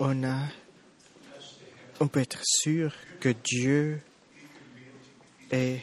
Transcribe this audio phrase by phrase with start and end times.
[0.00, 0.48] on
[2.08, 4.00] peut être sûr que Dieu
[5.50, 5.80] est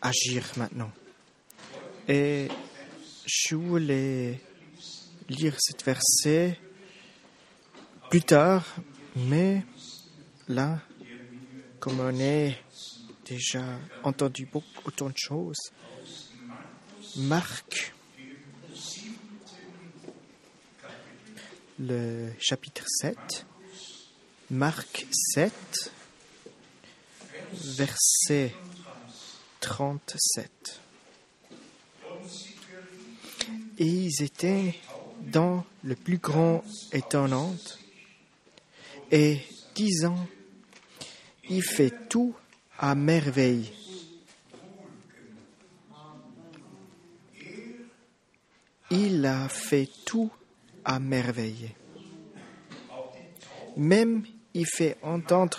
[0.00, 0.90] agir maintenant.
[2.08, 2.48] Et
[3.24, 4.40] je voulais
[5.28, 6.58] lire cet verset
[8.10, 8.64] plus tard,
[9.16, 9.62] mais
[10.48, 10.80] là,
[11.80, 12.50] comme on a
[13.24, 15.72] déjà entendu beaucoup autant de choses,
[17.16, 17.93] Marc,
[21.78, 23.46] le chapitre 7,
[24.50, 25.52] Marc 7,
[27.52, 28.54] verset
[29.60, 30.80] 37.
[33.78, 34.78] Et ils étaient
[35.20, 36.62] dans le plus grand
[36.92, 37.56] étonnant
[39.10, 39.40] et
[39.74, 40.28] disant,
[41.48, 42.34] il fait tout
[42.78, 43.72] à merveille.
[48.90, 50.30] Il a fait tout
[50.84, 51.74] à merveille.
[53.76, 55.58] Même il fait entendre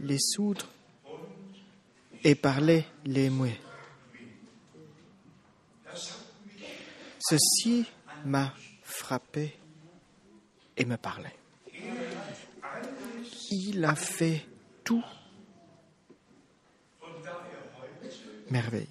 [0.00, 0.68] les soudres
[2.24, 3.60] et parler les muets.
[7.20, 7.86] Ceci
[8.24, 9.56] m'a frappé
[10.76, 11.36] et me parlait.
[13.50, 14.44] Il a fait
[14.82, 15.04] tout
[18.50, 18.88] merveille.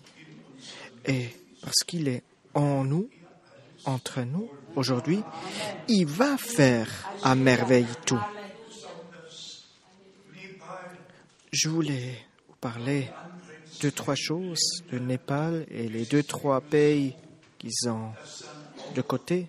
[1.05, 1.29] Et
[1.61, 3.09] parce qu'il est en nous,
[3.85, 5.23] entre nous, aujourd'hui,
[5.87, 6.89] il va faire
[7.23, 8.21] à merveille tout.
[11.51, 13.09] Je voulais vous parler
[13.81, 17.15] de trois choses, le Népal et les deux, trois pays
[17.57, 18.11] qu'ils ont
[18.95, 19.47] de côté.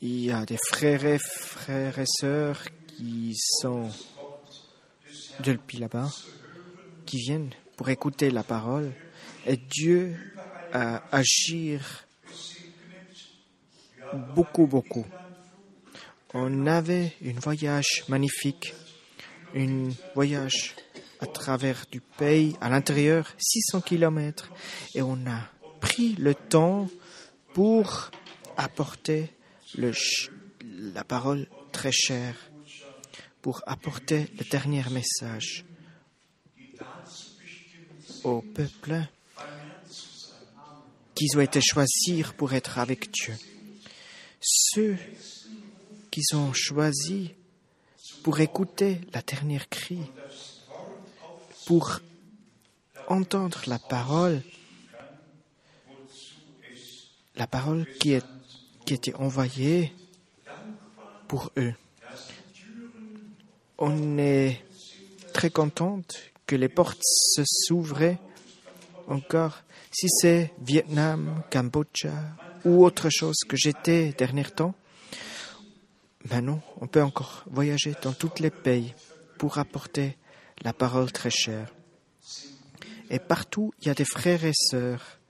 [0.00, 3.88] Il y a des frères et frères et sœurs qui sont
[5.40, 6.10] depuis là-bas,
[7.04, 8.92] qui viennent pour écouter la parole.
[9.46, 10.16] Et Dieu
[10.72, 12.05] a agir
[14.12, 15.06] beaucoup, beaucoup.
[16.34, 18.74] On avait un voyage magnifique,
[19.54, 20.74] un voyage
[21.20, 24.50] à travers du pays, à l'intérieur, 600 kilomètres,
[24.94, 25.40] et on a
[25.80, 26.88] pris le temps
[27.54, 28.10] pour
[28.56, 29.30] apporter
[29.76, 32.36] la parole très chère,
[33.40, 35.64] pour apporter le dernier message
[38.24, 39.06] au peuple
[41.14, 43.34] qui ont été choisis pour être avec Dieu.
[44.40, 44.96] Ceux
[46.10, 47.30] qui sont choisis
[48.22, 50.00] pour écouter la dernière cri,
[51.66, 52.00] pour
[53.08, 54.42] entendre la parole,
[57.36, 58.26] la parole qui, est,
[58.84, 59.92] qui était envoyée
[61.28, 61.74] pour eux.
[63.78, 64.64] On est
[65.32, 68.18] très contente que les portes se s'ouvraient
[69.06, 69.62] encore.
[69.90, 72.06] Si c'est Vietnam, Cambodge
[72.66, 74.74] ou autre chose que j'étais dernier temps,
[76.28, 78.92] maintenant on peut encore voyager dans tous les pays
[79.38, 80.16] pour apporter
[80.62, 81.72] la parole très chère.
[83.08, 85.20] Et partout, il y a des frères et sœurs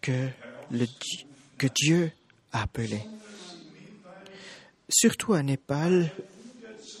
[0.00, 0.28] que,
[0.70, 0.86] le,
[1.58, 2.12] que Dieu
[2.52, 3.02] a appelés.
[4.88, 6.12] Surtout à Népal,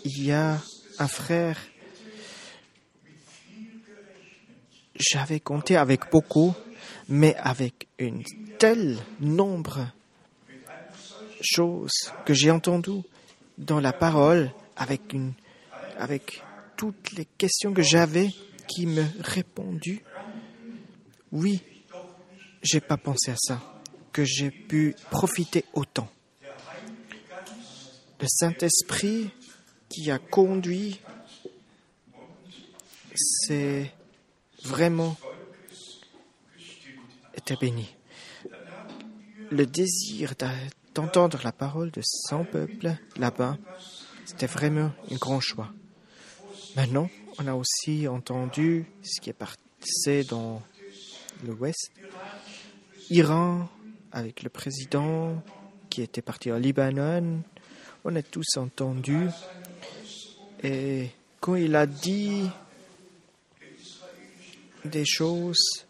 [0.04, 0.60] il y a
[0.98, 1.58] un frère,
[4.96, 6.54] j'avais compté avec beaucoup,
[7.08, 8.20] mais avec un
[8.58, 9.90] tel nombre
[10.48, 13.02] de choses que j'ai entendues
[13.56, 15.14] dans la parole, avec,
[15.98, 16.42] avec
[16.76, 18.30] toutes les questions que j'avais
[18.68, 20.02] qui me répondu
[21.32, 21.60] oui,
[22.62, 23.60] j'ai pas pensé à ça,
[24.12, 26.08] que j'ai pu profiter autant.
[28.20, 29.30] Le Saint-Esprit
[29.88, 31.00] qui a conduit,
[33.14, 33.92] c'est
[34.64, 35.16] vraiment
[37.38, 37.94] été béni.
[39.50, 40.34] Le désir
[40.94, 43.56] d'entendre la parole de son peuple là-bas,
[44.24, 45.72] c'était vraiment un grand choix.
[46.76, 50.60] Maintenant, on a aussi entendu ce qui est passé dans
[51.44, 51.92] l'Ouest.
[53.10, 53.68] Iran,
[54.12, 55.42] avec le président
[55.88, 57.42] qui était parti au Libanon,
[58.04, 59.28] on a tous entendu.
[60.62, 61.08] Et
[61.40, 62.50] quand il a dit
[64.84, 65.87] des choses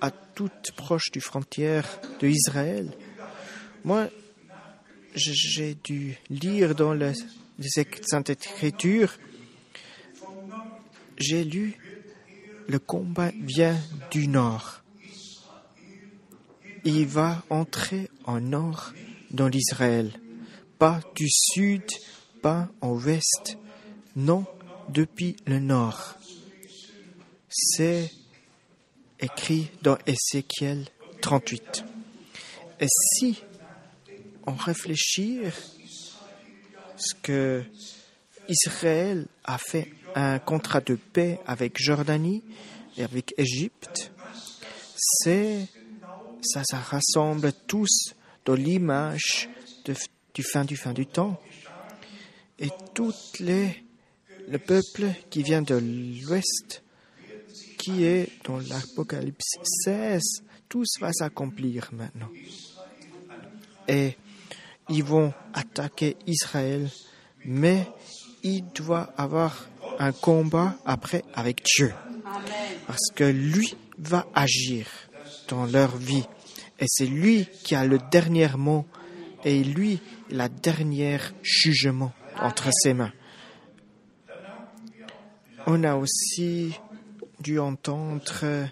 [0.00, 1.86] à toute proche du frontière
[2.20, 2.90] de Israël,
[3.84, 4.08] moi,
[5.14, 7.14] j'ai dû lire dans les
[8.02, 9.18] Saintes Écritures
[11.18, 11.76] j'ai lu,
[12.68, 13.76] le combat vient
[14.10, 14.82] du nord.
[16.84, 18.92] Il va entrer en nord
[19.30, 20.12] dans l'Israël,
[20.78, 21.82] pas du sud,
[22.40, 23.58] pas en ouest,
[24.14, 24.46] non,
[24.90, 26.14] depuis le nord.
[27.48, 28.12] C'est
[29.20, 30.86] écrit dans Ézéchiel
[31.20, 31.84] 38.
[32.80, 33.42] Et si
[34.46, 35.40] on réfléchit
[36.96, 37.64] ce que
[38.48, 42.42] Israël a fait un contrat de paix avec Jordanie
[42.96, 44.12] et avec Égypte,
[44.96, 45.66] c'est
[46.40, 49.48] ça, ça rassemble tous dans l'image
[50.34, 51.40] du fin du fin du temps.
[52.58, 53.84] Et toutes les
[54.48, 56.82] le peuple qui vient de l'ouest,
[57.78, 60.22] qui est dans l'Apocalypse 16,
[60.68, 62.28] tout va s'accomplir maintenant.
[63.86, 64.16] Et
[64.90, 66.90] ils vont attaquer Israël,
[67.44, 67.86] mais
[68.42, 71.94] il doit avoir un combat après avec Dieu.
[72.86, 74.86] Parce que lui va agir
[75.48, 76.24] dans leur vie.
[76.78, 78.86] Et c'est lui qui a le dernier mot
[79.44, 80.00] et lui
[80.30, 83.12] la dernière jugement entre ses mains.
[85.66, 86.72] On a aussi
[87.40, 88.68] dû entendre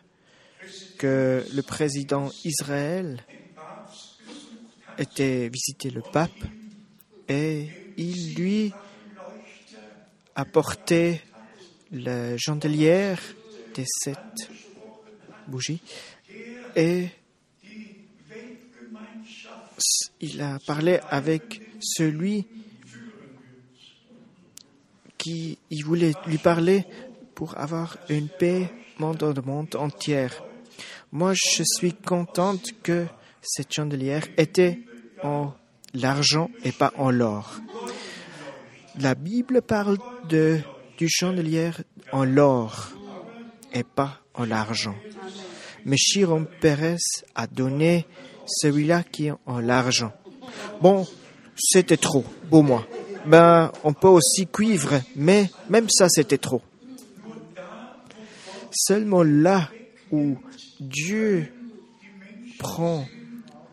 [0.99, 3.25] que le président Israël
[4.99, 6.31] était visité le pape
[7.29, 8.73] et il lui
[10.35, 11.21] apportait
[11.93, 13.21] la chandelière
[13.75, 14.51] des sept
[15.47, 15.81] bougies
[16.75, 17.09] et
[20.21, 22.47] il a parlé avec celui
[25.19, 26.85] qui il voulait lui parler
[27.37, 28.69] pour avoir une paix
[28.99, 30.27] dans le monde entier.
[31.13, 33.07] Moi, je suis contente que
[33.43, 34.81] cette chandelière était
[35.23, 35.53] en
[35.95, 37.61] l'argent et pas en l'or.
[38.99, 39.99] La Bible parle
[40.29, 40.59] de,
[40.99, 42.93] du chandelière en l'or
[43.73, 44.97] et pas en l'argent.
[45.85, 46.97] Mais Chiron Pérez
[47.35, 48.07] a donné
[48.47, 50.13] celui-là qui est en l'argent.
[50.81, 51.07] Bon,
[51.57, 52.87] c'était trop pour moi.
[53.27, 56.63] Ben, on peut aussi cuivre, mais même ça, c'était trop.
[58.79, 59.71] Seulement là
[60.13, 60.37] où
[60.81, 61.51] Dieu
[62.59, 63.07] prend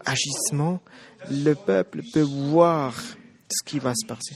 [0.05, 0.81] agissement,
[1.29, 2.95] le peuple peut voir
[3.49, 4.35] ce qui va se passer.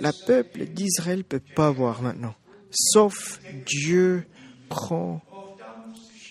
[0.00, 2.34] Le peuple d'Israël ne peut pas voir maintenant,
[2.70, 4.26] sauf Dieu
[4.70, 5.20] prend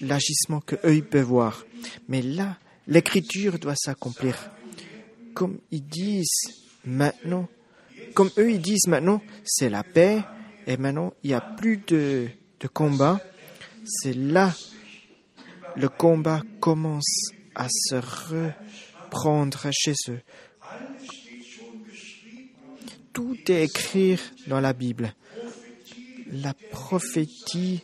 [0.01, 1.65] l'agissement que eux peuvent voir.
[2.07, 2.57] Mais là,
[2.87, 4.51] l'écriture doit s'accomplir.
[5.35, 6.53] Comme ils disent
[6.85, 7.47] maintenant,
[8.15, 10.23] comme eux ils disent maintenant, c'est la paix
[10.65, 12.27] et maintenant il n'y a plus de,
[12.59, 13.19] de combat.
[13.85, 14.53] C'est là
[15.77, 20.21] le combat commence à se reprendre chez eux.
[23.13, 25.13] Tout est écrit dans la Bible.
[26.31, 27.83] La prophétie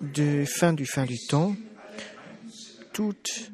[0.00, 1.54] de fin du fin du temps,
[2.92, 3.52] toutes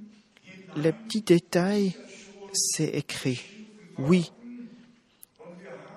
[0.77, 1.97] les petits détails,
[2.53, 3.43] c'est écrit.
[3.99, 4.31] Oui.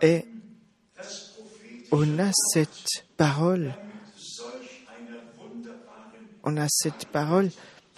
[0.01, 0.25] Et
[1.91, 3.75] on a cette parole
[6.45, 7.49] on a cette parole,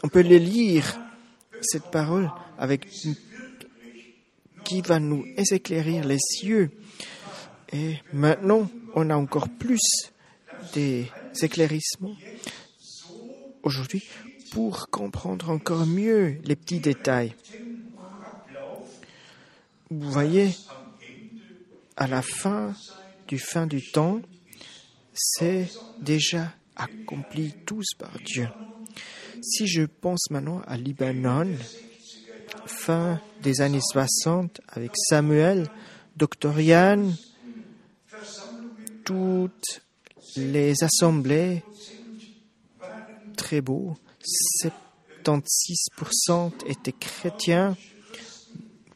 [0.04, 0.98] on peut le lire,
[1.62, 2.88] cette parole, avec
[4.64, 6.72] qui va nous éclairer les yeux.
[7.72, 9.82] Et maintenant, on a encore plus
[10.74, 11.12] des
[11.42, 12.16] éclairissements
[13.64, 14.04] aujourd'hui
[14.52, 17.36] pour comprendre encore mieux les petits détails.
[19.90, 20.50] Vous voyez,
[21.96, 22.74] à la fin
[23.28, 24.22] du fin du temps,
[25.14, 25.70] c'est
[26.02, 28.48] déjà accomplis tous par Dieu.
[29.42, 31.50] Si je pense maintenant à Libanon,
[32.66, 35.68] fin des années 60, avec Samuel.
[36.57, 37.16] Yann,
[39.04, 39.81] toutes
[40.36, 41.64] les assemblées,
[43.36, 43.96] très beau,
[45.24, 47.78] 76% étaient chrétiens,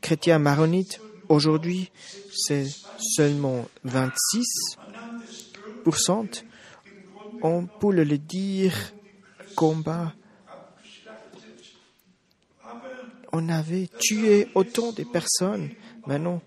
[0.01, 0.99] chrétiens maronites.
[1.29, 1.91] Aujourd'hui,
[2.33, 2.65] c'est
[2.97, 6.41] seulement 26%
[7.41, 8.93] on peut le dire,
[9.55, 10.13] combat.
[13.31, 15.69] On avait tué autant de personnes.
[16.05, 16.41] Maintenant,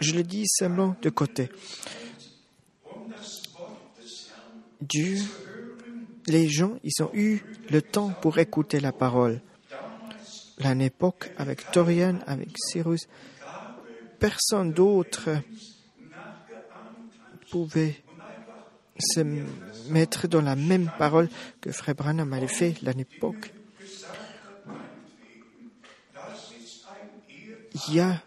[0.00, 1.50] je le dis seulement de côté.
[4.80, 5.18] Dieu,
[6.26, 9.40] les gens, ils ont eu le temps pour écouter la parole.
[10.58, 13.08] L'année époque, avec Torian, avec Cyrus,
[14.18, 15.30] personne d'autre
[17.50, 18.02] pouvait
[19.00, 19.20] se
[19.90, 21.28] mettre dans la même parole
[21.60, 23.52] que Frère Branham avait fait l'année époque.
[27.88, 28.22] Il y a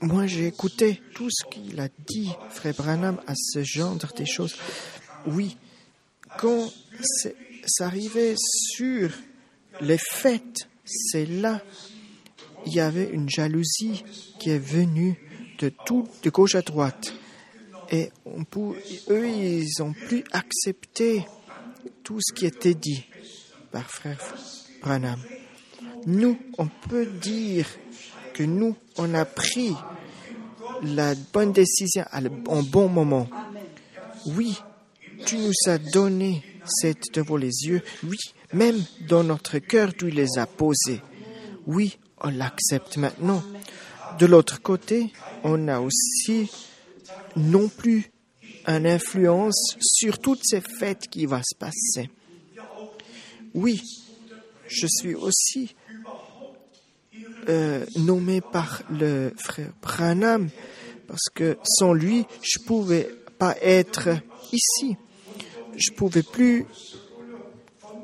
[0.00, 4.54] Moi, j'ai écouté tout ce qu'il a dit, Frère Branham, à ce genre de choses.
[5.26, 5.56] Oui,
[6.38, 9.10] quand ça arrivait sur
[9.80, 11.60] les fêtes, c'est là
[12.68, 14.04] il y avait une jalousie
[14.38, 15.18] qui est venue
[15.58, 17.14] de tout, de gauche à droite.
[17.90, 18.10] Et
[19.08, 21.24] eux, ils ont plus accepté
[22.04, 23.06] tout ce qui était dit
[23.72, 24.18] par frère
[24.82, 25.18] Branham.
[26.04, 27.66] Nous, on peut dire
[28.34, 29.74] que nous, on a pris
[30.82, 32.04] la bonne décision
[32.48, 33.28] en bon moment.
[34.26, 34.58] Oui,
[35.24, 37.80] tu nous as donné cette devant les yeux.
[38.04, 38.18] Oui,
[38.52, 38.76] même
[39.08, 41.00] dans notre cœur, tu les as posés.
[41.66, 43.42] Oui, on l'accepte maintenant.
[44.18, 45.12] De l'autre côté,
[45.44, 46.50] on a aussi
[47.36, 48.10] non plus
[48.66, 52.10] une influence sur toutes ces fêtes qui vont se passer.
[53.54, 53.80] Oui,
[54.66, 55.74] je suis aussi
[57.48, 60.48] euh, nommé par le frère Branham
[61.06, 63.08] parce que sans lui, je pouvais
[63.38, 64.10] pas être
[64.52, 64.96] ici.
[65.74, 66.66] Je pouvais plus,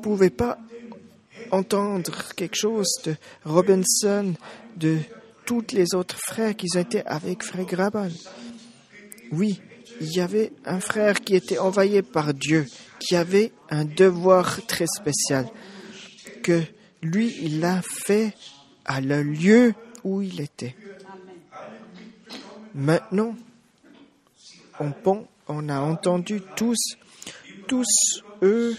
[0.01, 0.57] pouvais pas
[1.55, 4.33] entendre quelque chose de Robinson,
[4.75, 4.99] de
[5.45, 8.09] tous les autres frères qui été avec frère Graban.
[9.31, 9.61] Oui,
[10.01, 12.65] il y avait un frère qui était envoyé par Dieu,
[12.99, 15.47] qui avait un devoir très spécial,
[16.43, 16.61] que
[17.01, 18.33] lui, il l'a fait
[18.85, 20.75] à le lieu où il était.
[22.73, 23.35] Maintenant,
[24.79, 24.93] on,
[25.47, 26.97] on a entendu tous,
[27.67, 28.75] tous eux,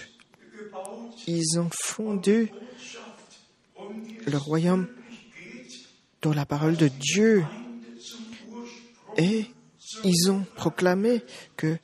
[1.26, 2.52] ils ont fondé
[4.26, 4.86] le royaume
[6.22, 7.44] dans la parole de Dieu.
[9.16, 9.46] Et
[10.04, 11.22] ils ont proclamé
[11.56, 11.78] que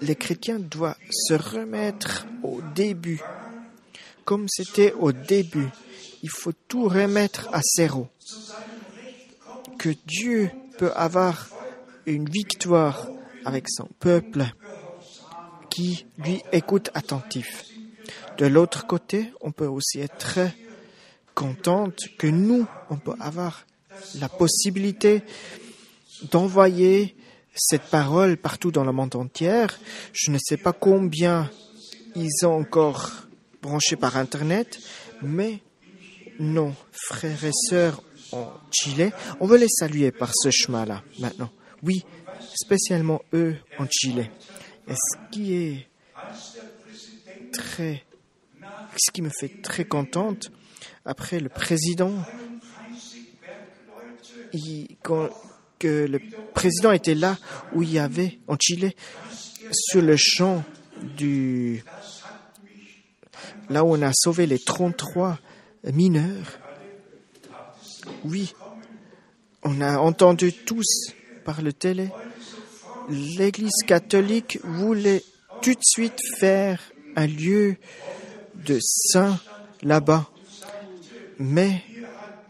[0.00, 3.20] les chrétiens doivent se remettre au début.
[4.24, 5.68] Comme c'était au début,
[6.22, 8.08] il faut tout remettre à zéro.
[9.78, 11.48] Que Dieu peut avoir
[12.06, 13.08] une victoire
[13.44, 14.44] avec son peuple
[15.70, 17.64] qui lui écoute attentif.
[18.38, 20.38] De l'autre côté, on peut aussi être
[21.40, 23.64] contente que nous, on peut avoir
[24.18, 25.22] la possibilité
[26.30, 27.16] d'envoyer
[27.54, 29.64] cette parole partout dans le monde entier.
[30.12, 31.50] Je ne sais pas combien
[32.14, 33.10] ils ont encore
[33.62, 34.78] branché par Internet,
[35.22, 35.60] mais
[36.38, 41.50] nos frères et sœurs en Chili, on veut les saluer par ce chemin-là maintenant.
[41.82, 42.04] Oui,
[42.54, 44.28] spécialement eux en Chili.
[44.86, 45.88] Et ce qui est
[47.50, 48.04] très,
[48.98, 50.50] ce qui me fait très contente,
[51.10, 52.12] après le président,
[55.02, 55.28] quand,
[55.80, 56.20] que le
[56.54, 57.36] président était là
[57.74, 58.94] où il y avait en Chili,
[59.72, 60.62] sur le champ
[61.16, 61.82] du,
[63.68, 65.40] là où on a sauvé les 33
[65.92, 66.60] mineurs.
[68.24, 68.54] Oui,
[69.64, 71.12] on a entendu tous
[71.44, 72.10] par le télé,
[73.08, 75.24] l'Église catholique voulait
[75.60, 76.80] tout de suite faire
[77.16, 77.78] un lieu
[78.54, 79.40] de saint
[79.82, 80.30] là-bas.
[81.40, 81.82] Mais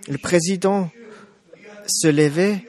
[0.09, 0.91] le président
[1.87, 2.67] se levait.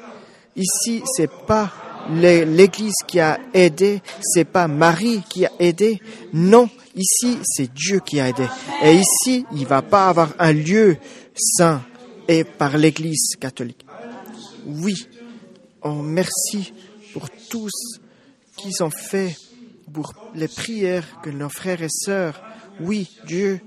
[0.55, 1.71] Ici, c'est pas
[2.09, 5.99] l'Église qui a aidé, c'est pas Marie qui a aidé.
[6.33, 8.45] Non, ici, c'est Dieu qui a aidé.
[8.83, 10.97] Et ici, il va pas avoir un lieu
[11.35, 11.81] saint
[12.27, 13.85] et par l'Église catholique.
[14.65, 15.07] Oui,
[15.81, 16.71] oh, merci
[17.13, 17.99] pour tous
[18.57, 19.35] qu'ils ont fait,
[19.91, 22.41] pour les prières que nos frères et sœurs,
[22.79, 23.59] oui, Dieu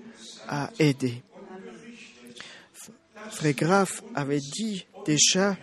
[0.48, 1.22] a aidé.
[3.30, 5.56] Frère Graf avait dit déjà,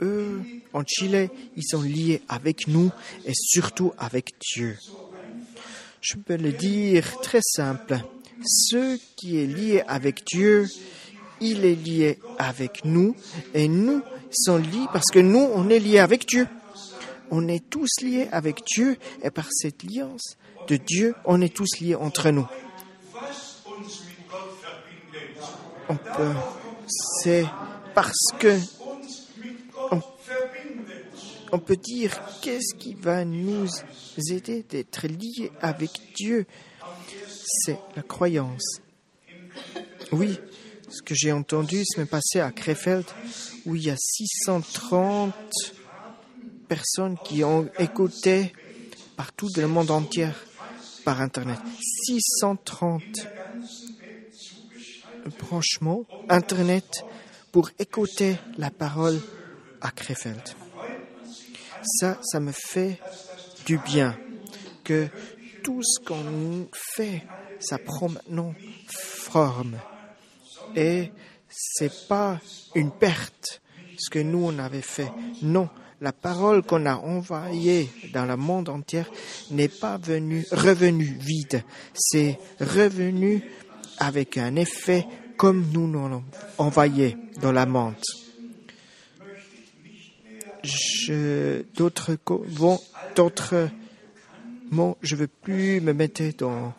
[0.00, 0.42] eux,
[0.72, 2.90] en Chili, ils sont liés avec nous
[3.24, 4.78] et surtout avec Dieu.
[6.00, 8.00] Je peux le dire très simple.
[8.44, 10.66] Ce qui est lié avec Dieu,
[11.40, 13.14] il est lié avec nous
[13.54, 16.46] et nous sommes liés parce que nous, on est liés avec Dieu.
[17.30, 20.36] On est tous liés avec Dieu et par cette alliance
[20.68, 22.46] de Dieu, on est tous liés entre nous.
[25.88, 26.32] On peut,
[26.90, 27.46] c'est
[27.94, 28.58] parce que
[31.52, 33.66] on, peut dire qu'est-ce qui va nous
[34.30, 36.46] aider d'être liés avec Dieu.
[37.44, 38.80] C'est la croyance.
[40.12, 40.38] Oui,
[40.88, 43.06] ce que j'ai entendu m'est passé à Krefeld,
[43.66, 45.34] où il y a 630
[46.68, 48.52] personnes qui ont écouté
[49.16, 50.28] partout dans le monde entier
[51.04, 51.58] par Internet.
[52.06, 53.02] 630
[55.38, 57.04] branchements Internet
[57.52, 59.20] pour écouter la parole
[59.80, 60.42] à Krefeld.
[61.82, 63.00] Ça, ça me fait
[63.66, 64.16] du bien
[64.84, 65.08] que
[65.62, 67.22] tout ce qu'on fait,
[67.58, 68.54] ça prend maintenant
[68.88, 69.78] forme.
[70.76, 71.10] Et
[71.48, 72.38] c'est pas
[72.74, 73.60] une perte
[73.98, 75.10] ce que nous on avait fait.
[75.42, 75.68] Non,
[76.00, 79.02] la parole qu'on a envoyée dans le monde entier
[79.50, 81.62] n'est pas venue, revenue vide.
[81.94, 83.44] C'est revenu
[84.00, 86.24] avec un effet comme nous nous l'avons
[86.58, 88.02] envoyé dans la menthe.
[91.74, 93.68] d'autres,
[94.70, 96.72] mots, je veux plus me mettre dans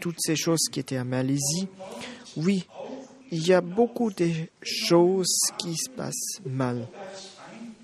[0.00, 1.68] toutes ces choses qui étaient à Malaisie
[2.36, 2.66] Oui,
[3.30, 4.30] il y a beaucoup de
[4.62, 6.88] choses qui se passent mal.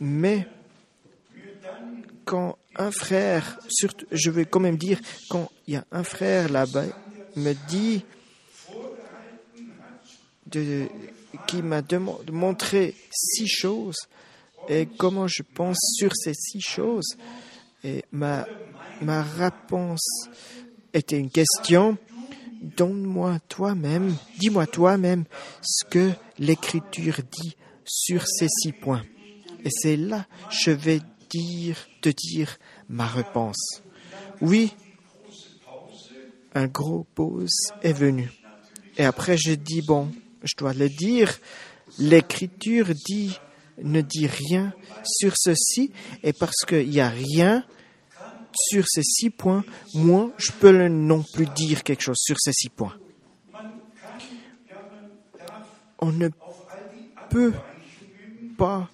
[0.01, 0.47] Mais
[2.25, 6.49] quand un frère, surtout, je vais quand même dire, quand il y a un frère
[6.49, 6.85] là-bas,
[7.37, 8.05] me dit,
[11.47, 11.83] qui m'a
[12.33, 13.97] montré six choses
[14.69, 17.17] et comment je pense sur ces six choses.
[17.85, 18.47] Et ma,
[19.01, 20.29] ma réponse
[20.93, 21.97] était une question.
[22.61, 25.25] Donne-moi toi-même, dis-moi toi-même
[25.63, 29.05] ce que l'Écriture dit sur ces six points.
[29.65, 33.83] Et c'est là je vais te dire ma réponse.
[34.41, 34.75] Oui,
[36.55, 38.31] un gros pause est venu.
[38.97, 40.11] Et après, je dis, bon,
[40.43, 41.39] je dois le dire,
[41.99, 42.89] l'Écriture
[43.83, 44.73] ne dit rien
[45.05, 45.93] sur ceci,
[46.23, 47.65] et parce qu'il n'y a rien
[48.55, 49.65] sur ces six points,
[49.95, 52.97] moi, je peux non plus dire quelque chose sur ces six points.
[56.01, 56.29] On ne
[57.31, 57.53] peut
[58.57, 58.89] pas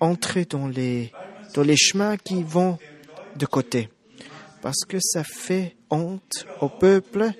[0.00, 1.12] entrer dans les
[1.76, 2.78] chemins qui vont
[3.36, 3.88] de côté,
[4.60, 7.30] parce que ça fait honte au peuple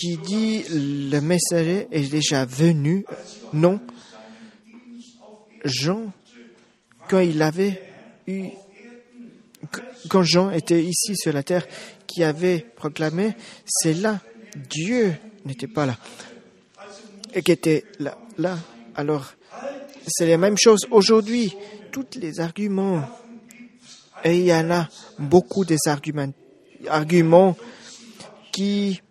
[0.00, 3.04] qui dit le messager est déjà venu.
[3.52, 3.80] Non.
[5.62, 6.10] Jean,
[7.06, 7.82] quand il avait
[8.26, 8.48] eu,
[10.08, 11.66] quand Jean était ici sur la terre,
[12.06, 13.34] qui avait proclamé,
[13.66, 14.20] c'est là,
[14.70, 15.14] Dieu
[15.44, 15.98] n'était pas là,
[17.34, 18.16] et qui était là.
[18.94, 19.34] Alors,
[20.06, 21.54] c'est la même chose aujourd'hui.
[21.92, 23.02] Tous les arguments,
[24.24, 24.88] et il y en a
[25.18, 27.56] beaucoup des arguments
[28.52, 29.02] qui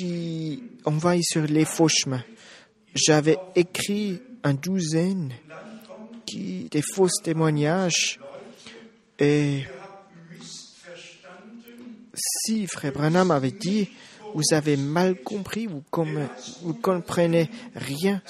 [0.00, 2.24] qui envahit sur les faux chemins.
[2.94, 5.30] J'avais écrit une douzaine
[6.24, 8.18] qui, des faux témoignages
[9.18, 9.64] et
[12.14, 13.90] si Frère Branham avait dit
[14.34, 15.82] vous avez mal compris, vous,
[16.62, 18.22] vous comprenez rien.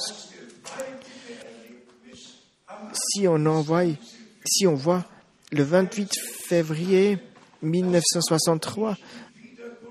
[2.92, 3.84] Si on envoie,
[4.44, 5.04] si on voit
[5.52, 6.10] le 28
[6.48, 7.18] février
[7.62, 8.96] 1963,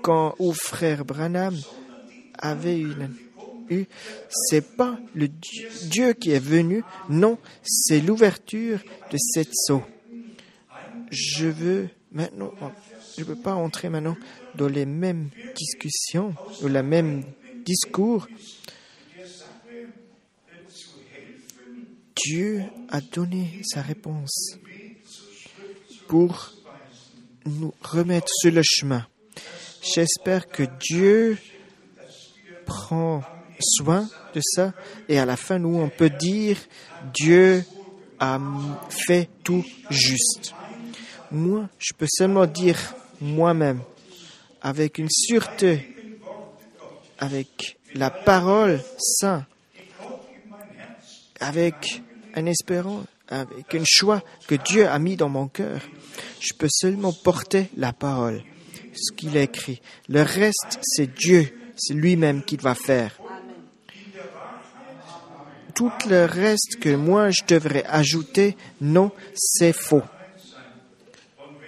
[0.02, 1.56] quand au frère Branham
[2.38, 3.86] avait eu,
[4.30, 9.82] c'est pas le Dieu qui est venu, non, c'est l'ouverture de cette seau.
[11.10, 12.52] Je veux maintenant,
[13.16, 14.16] je ne peux pas entrer maintenant
[14.54, 17.24] dans les mêmes discussions ou le même
[17.64, 18.26] discours.
[22.16, 24.58] Dieu a donné sa réponse
[26.06, 26.52] pour
[27.46, 29.06] nous remettre sur le chemin.
[29.82, 31.38] J'espère que Dieu
[32.66, 33.22] prend
[33.60, 34.72] soin de ça
[35.08, 36.58] et à la fin, nous, on peut dire
[37.14, 37.64] Dieu
[38.18, 38.38] a
[38.90, 40.54] fait tout juste.
[41.30, 42.78] Moi, je peux seulement dire
[43.20, 43.80] moi-même,
[44.60, 45.96] avec une sûreté,
[47.18, 49.44] avec la parole sainte,
[51.38, 52.02] avec
[52.34, 55.80] un espérance, avec une choix que Dieu a mis dans mon cœur,
[56.40, 58.42] je peux seulement porter la parole
[58.94, 59.80] ce qu'il écrit.
[60.08, 63.18] Le reste, c'est Dieu, c'est lui-même qui va faire.
[65.74, 70.02] Tout le reste que moi je devrais ajouter, non, c'est faux.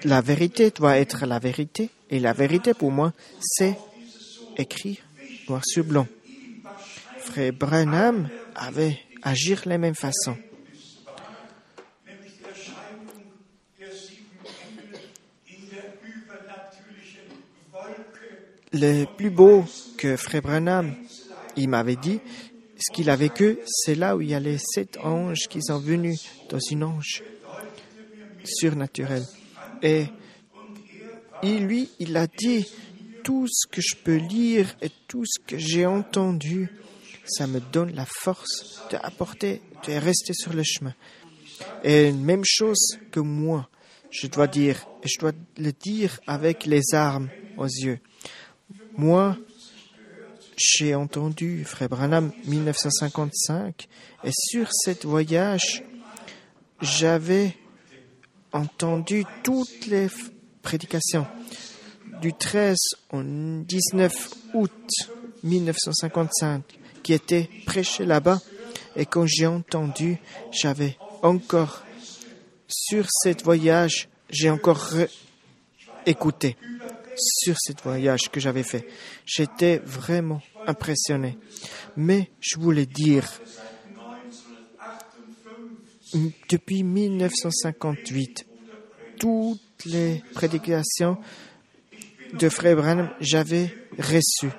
[0.05, 3.77] La vérité doit être la vérité, et la vérité pour moi, c'est
[4.59, 4.99] écrire
[5.49, 6.07] noir sur blanc.
[7.19, 10.37] Frère Branham avait agir de la même façon.
[18.73, 19.65] Le plus beau
[19.97, 20.95] que Frère Branham,
[21.57, 22.21] il m'avait dit,
[22.79, 25.79] ce qu'il a vécu, c'est là où il y a les sept anges qui sont
[25.79, 27.23] venus dans une ange
[28.45, 29.25] surnaturelle.
[29.83, 30.07] Et
[31.43, 32.67] lui, il a dit,
[33.23, 36.69] tout ce que je peux lire et tout ce que j'ai entendu,
[37.25, 40.95] ça me donne la force d'apporter, de rester sur le chemin.
[41.85, 43.69] Et même chose que moi,
[44.11, 48.01] je dois dire, et je dois le dire avec les armes aux yeux.
[48.97, 49.37] Moi,
[50.57, 53.89] j'ai entendu Frère Branham 1955
[54.25, 55.83] et sur cette voyage,
[56.81, 57.57] j'avais
[58.53, 60.09] entendu toutes les
[60.61, 61.27] prédications.
[62.21, 62.77] Du 13
[63.13, 64.13] au 19
[64.55, 64.89] août
[65.43, 66.63] 1955
[67.03, 68.41] qui étaient prêchées là-bas
[68.95, 70.19] et quand j'ai entendu,
[70.51, 71.83] j'avais encore
[72.69, 74.91] sur cette voyage, j'ai encore
[76.07, 76.57] écouté
[77.15, 78.85] sur ce voyage que j'avais fait.
[79.27, 81.37] J'étais vraiment impressionné.
[81.97, 83.29] Mais je voulais dire,
[86.49, 88.47] depuis 1958,
[89.19, 91.17] toutes les prédications
[92.33, 94.51] de Frère Branham, j'avais reçu.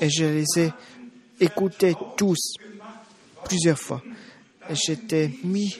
[0.00, 0.72] Et je les ai
[1.40, 2.56] écoutés tous,
[3.44, 4.02] plusieurs fois.
[4.70, 5.76] J'étais mis,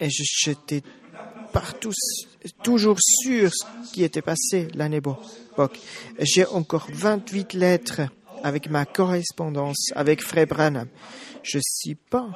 [0.00, 0.82] et j'étais
[1.52, 1.92] partout,
[2.62, 5.78] toujours sûr ce qui était passé l'année époque.
[6.18, 8.02] J'ai encore 28 lettres
[8.42, 10.88] avec ma correspondance avec Frère Branham.
[11.42, 12.28] Je ne suis pas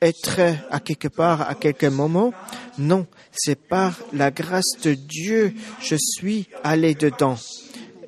[0.00, 2.32] être à quelque part à quelque moment.
[2.78, 7.36] Non, c'est par la grâce de Dieu je suis allé dedans.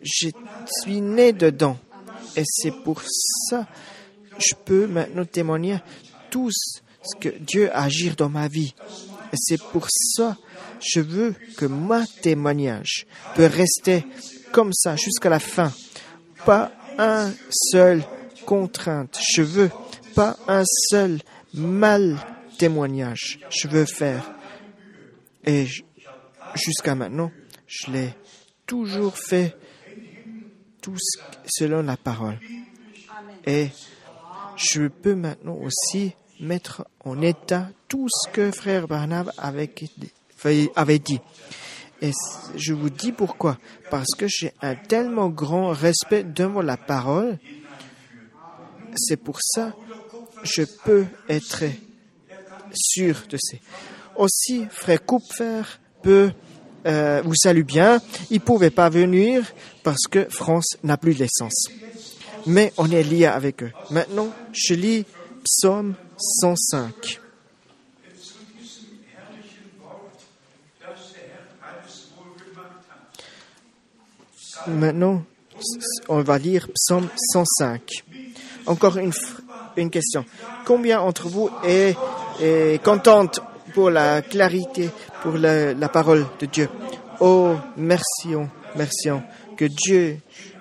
[0.02, 0.28] Je
[0.82, 1.78] suis né dedans.
[2.36, 3.02] Et c'est pour
[3.48, 3.66] ça
[4.38, 5.78] je peux maintenant témoigner
[6.30, 8.74] tout ce que Dieu agit dans ma vie.
[9.32, 10.36] Et c'est pour ça
[10.80, 14.04] je veux que mon témoignage peut rester
[14.52, 15.72] comme ça jusqu'à la fin.
[16.44, 18.02] Pas un seul
[18.44, 19.18] contrainte.
[19.34, 19.70] Je veux
[20.14, 21.20] pas un seul
[21.54, 22.18] mal
[22.58, 23.40] témoignage.
[23.50, 24.30] Je veux faire.
[25.44, 25.66] Et
[26.54, 27.30] jusqu'à maintenant,
[27.66, 28.14] je l'ai
[28.66, 29.56] toujours fait
[30.80, 30.96] tout
[31.46, 32.38] selon la parole.
[33.44, 33.68] Et
[34.56, 39.68] je peux maintenant aussi mettre en état tout ce que frère Barnab avait,
[40.98, 41.20] dit.
[42.02, 42.10] Et
[42.54, 43.56] je vous dis pourquoi.
[43.90, 47.38] Parce que j'ai un tellement grand respect devant la parole.
[48.94, 49.72] C'est pour ça
[50.42, 51.64] je peux être
[52.74, 53.56] sûr de ça.
[54.14, 55.62] Aussi, frère Kupfer
[56.02, 56.30] peut
[56.86, 58.00] euh, vous salue bien.
[58.30, 59.42] Il pouvait pas venir
[59.82, 61.70] parce que France n'a plus d'essence.
[62.46, 63.72] Mais on est lié avec eux.
[63.90, 65.06] Maintenant, je lis
[65.42, 67.20] Psaume 105.
[74.68, 75.22] Maintenant,
[76.08, 77.82] on va lire Psaume 105.
[78.66, 79.12] Encore une,
[79.76, 80.24] une question.
[80.64, 81.94] Combien d'entre vous est,
[82.40, 83.40] est contente
[83.74, 84.90] pour la clarité,
[85.22, 86.68] pour la, parole de Dieu?
[87.20, 88.34] Oh, merci,
[88.74, 89.08] merci
[89.56, 90.18] que Dieu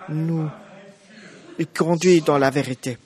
[0.09, 0.49] nous
[1.75, 2.97] conduit dans la vérité.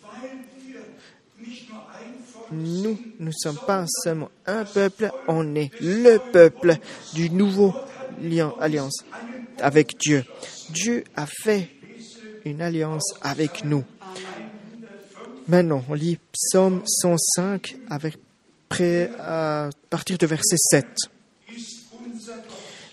[2.52, 6.76] Nous ne sommes pas seulement un peuple, on est le peuple
[7.14, 7.74] du nouveau
[8.60, 9.06] alliance
[9.62, 10.26] avec Dieu.
[10.74, 11.70] Dieu a fait
[12.46, 13.84] une alliance avec nous.
[15.48, 18.18] Maintenant, on lit Psaume 105 avec
[19.20, 20.86] à partir de verset 7.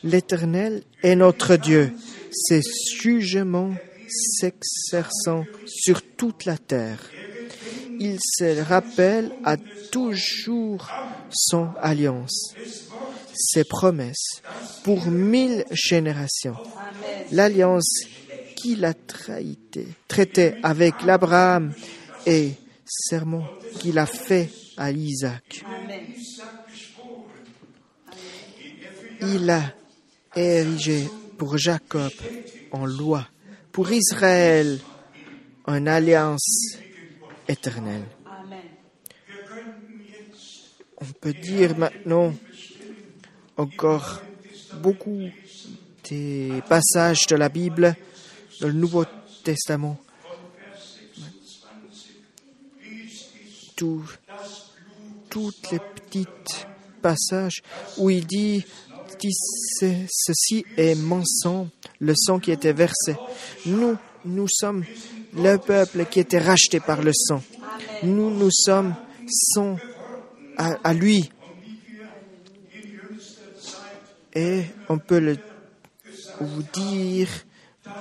[0.04, 1.92] L'Éternel est notre Dieu,
[2.32, 2.60] ses
[2.98, 3.74] jugements
[4.08, 6.98] s'exerçant sur toute la terre.
[7.98, 9.56] Il se rappelle à
[9.90, 10.90] toujours
[11.30, 12.54] son alliance,
[13.36, 14.42] ses promesses
[14.84, 16.56] pour mille générations.
[17.32, 18.06] L'alliance
[18.56, 21.72] qu'il a traité, traité avec l'Abraham
[22.26, 22.52] et
[22.84, 23.46] serment
[23.78, 25.64] qu'il a fait à Isaac.
[29.20, 29.62] Il a
[30.34, 32.12] érigé pour Jacob
[32.72, 33.26] en loi,
[33.72, 34.78] pour Israël
[35.64, 36.78] en alliance
[37.48, 38.04] éternelle.
[40.98, 42.32] On peut dire maintenant
[43.56, 44.22] encore
[44.82, 45.28] beaucoup
[46.10, 47.96] des passages de la Bible,
[48.60, 49.04] dans le Nouveau
[49.42, 49.98] Testament,
[53.74, 54.04] tout,
[55.28, 56.66] toutes les petites
[57.02, 57.62] passages
[57.98, 58.64] où il dit,
[60.08, 61.68] ceci est mon sang,
[62.00, 63.16] le sang qui était versé.
[63.66, 64.84] Nous, nous sommes
[65.34, 67.42] le peuple qui était racheté par le sang.
[68.02, 68.94] Nous, nous sommes
[69.28, 69.76] sang
[70.56, 71.30] à lui.
[74.36, 75.38] Et on peut le
[76.40, 77.28] vous dire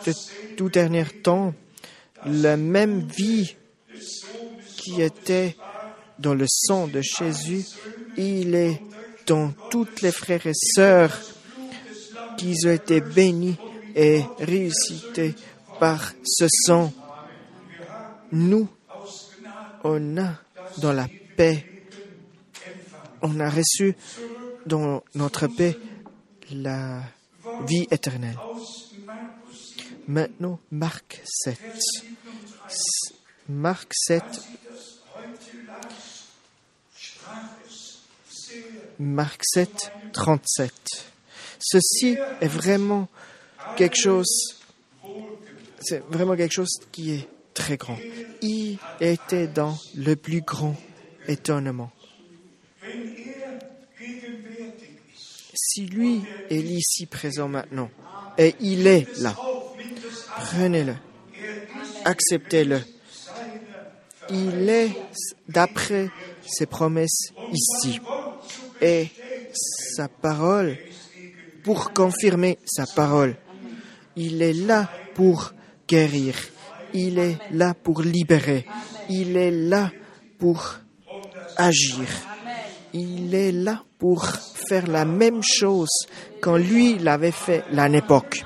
[0.06, 0.12] de
[0.58, 1.54] tout dernier temps,
[2.26, 3.56] la même vie
[4.76, 5.56] qui était
[6.20, 7.66] dans le sang de Jésus,
[8.18, 8.82] il est
[9.26, 11.18] dans toutes les frères et sœurs
[12.38, 13.58] qui ont été bénis
[13.96, 15.36] et réussités
[15.80, 16.92] par ce sang.
[18.34, 18.68] Nous,
[19.86, 20.34] on a
[20.80, 21.66] dans la paix,
[23.22, 23.96] on a reçu
[24.66, 25.78] dans notre paix
[26.56, 27.04] la
[27.68, 28.38] vie éternelle.
[30.08, 31.58] Maintenant, Marc 7.
[33.48, 34.24] Marc 7,
[39.00, 40.72] Marc 7, 37.
[41.60, 43.08] Ceci est vraiment
[43.76, 44.56] quelque chose,
[45.80, 47.98] c'est vraiment quelque chose qui est très grand.
[48.42, 50.76] Il était dans le plus grand
[51.28, 51.92] étonnement.
[55.68, 57.90] Si lui est ici présent maintenant,
[58.38, 59.36] et il est là,
[60.38, 60.96] prenez-le,
[62.06, 62.82] acceptez-le.
[64.30, 64.92] Il est
[65.50, 66.10] d'après
[66.46, 68.00] ses promesses ici
[68.80, 69.10] et
[69.96, 70.78] sa parole
[71.64, 73.36] pour confirmer sa parole.
[74.16, 75.54] Il est là pour
[75.88, 76.36] guérir.
[76.94, 78.66] Il est là pour libérer.
[79.10, 79.92] Il est là
[80.38, 80.76] pour
[81.58, 82.08] agir.
[82.94, 84.28] Il est là pour
[84.68, 86.08] faire la même chose
[86.40, 88.46] quand lui l'avait fait l'année époque.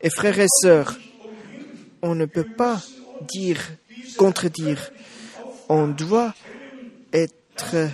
[0.00, 0.98] Et frères et sœurs,
[2.02, 2.82] on ne peut pas
[3.20, 3.60] dire,
[4.16, 4.90] contredire.
[5.68, 6.34] On doit
[7.12, 7.88] être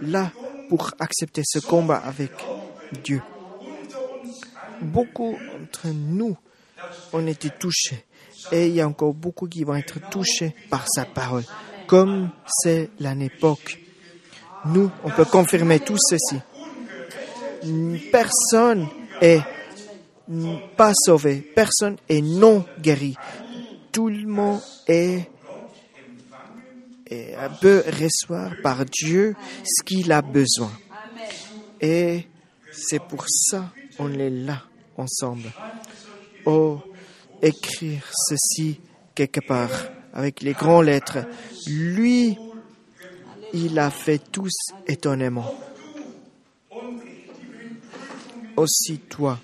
[0.00, 0.32] là
[0.68, 2.32] pour accepter ce combat avec
[2.90, 3.22] Dieu.
[4.80, 6.36] Beaucoup d'entre nous
[7.12, 8.04] ont été touchés
[8.50, 11.44] et il y a encore beaucoup qui vont être touchés par sa parole,
[11.86, 13.81] comme c'est l'année époque.
[14.66, 16.36] Nous, on peut confirmer tout ceci.
[18.10, 18.88] Personne
[19.20, 19.42] est
[20.76, 23.16] pas sauvé, personne est non guéri.
[23.90, 25.28] Tout le monde est,
[27.06, 30.72] est peut recevoir par Dieu ce qu'il a besoin.
[31.80, 32.26] Et
[32.70, 34.62] c'est pour ça qu'on est là
[34.96, 35.50] ensemble.
[36.46, 36.78] Oh,
[37.42, 38.80] écrire ceci
[39.14, 39.70] quelque part
[40.14, 41.18] avec les grandes lettres.
[41.66, 42.38] Lui,
[43.54, 44.52] il a fait tous
[44.86, 45.54] étonnement.
[48.56, 49.38] Aussi toi,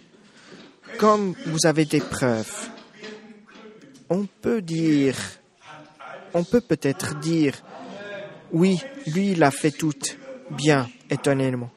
[0.98, 2.68] comme vous avez des preuves,
[4.10, 5.16] on peut dire,
[6.34, 7.54] on peut peut-être dire,
[8.52, 9.92] oui, lui, il a fait tout
[10.50, 11.70] bien, étonnamment.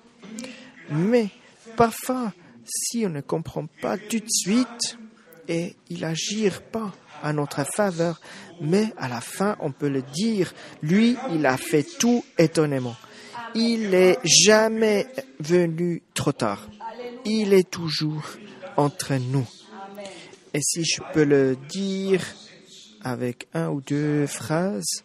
[0.89, 1.29] Mais
[1.75, 2.33] parfois,
[2.65, 4.97] si on ne comprend pas tout de suite
[5.47, 8.19] et il n'agit pas à notre faveur,
[8.59, 12.95] mais à la fin, on peut le dire, lui, il a fait tout étonnamment.
[13.53, 15.07] Il n'est jamais
[15.39, 16.67] venu trop tard.
[17.25, 18.25] Il est toujours
[18.77, 19.47] entre nous.
[20.53, 22.23] Et si je peux le dire
[23.03, 25.03] avec un ou deux phrases,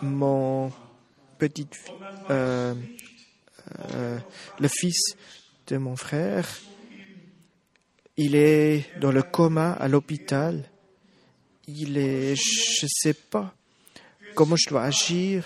[0.00, 0.72] mon
[1.38, 1.66] petit,
[2.30, 2.74] euh,
[3.94, 4.18] euh,
[4.60, 5.16] le fils
[5.66, 6.46] de mon frère,
[8.16, 10.64] il est dans le coma à l'hôpital.
[11.68, 13.54] Il est, je sais pas
[14.34, 15.44] comment je dois agir,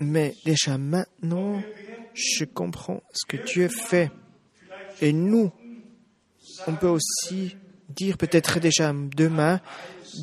[0.00, 1.62] mais déjà maintenant,
[2.14, 4.10] je comprends ce que Dieu fait.
[5.00, 5.52] Et nous,
[6.66, 7.56] on peut aussi
[7.88, 9.60] dire peut-être déjà demain,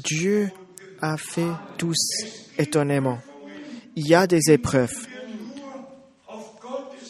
[0.04, 0.52] Dieu
[1.02, 1.98] a fait tous
[2.58, 3.20] étonnamment.
[3.96, 5.08] Il y a des épreuves.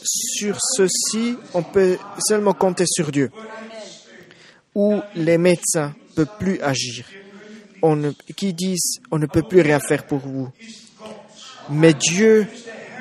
[0.05, 3.31] Sur ceci, on peut seulement compter sur Dieu.
[4.75, 7.05] Où les médecins ne peuvent plus agir.
[7.81, 10.49] On qui disent on ne peut plus rien faire pour vous.
[11.69, 12.47] Mais Dieu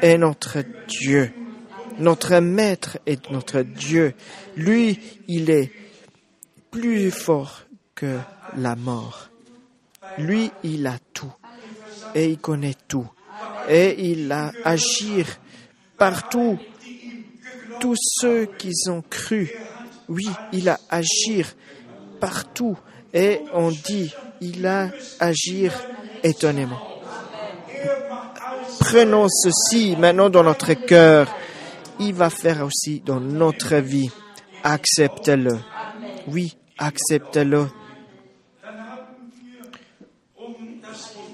[0.00, 1.30] est notre Dieu.
[1.98, 4.14] Notre Maître est notre Dieu.
[4.56, 5.70] Lui, il est
[6.70, 7.62] plus fort
[7.94, 8.18] que
[8.56, 9.28] la mort.
[10.18, 11.32] Lui, il a tout
[12.14, 13.08] et il connaît tout
[13.68, 15.26] et il a agir
[15.96, 16.58] partout.
[17.80, 19.50] Tous ceux qui ont cru,
[20.08, 21.54] oui, il a agir
[22.20, 22.78] partout
[23.12, 25.72] et on dit, il a agir
[26.22, 26.80] étonnamment.
[28.80, 31.34] Prenons ceci maintenant dans notre cœur.
[32.00, 34.10] Il va faire aussi dans notre vie.
[34.62, 35.58] Acceptez-le.
[36.26, 37.66] Oui, acceptez-le.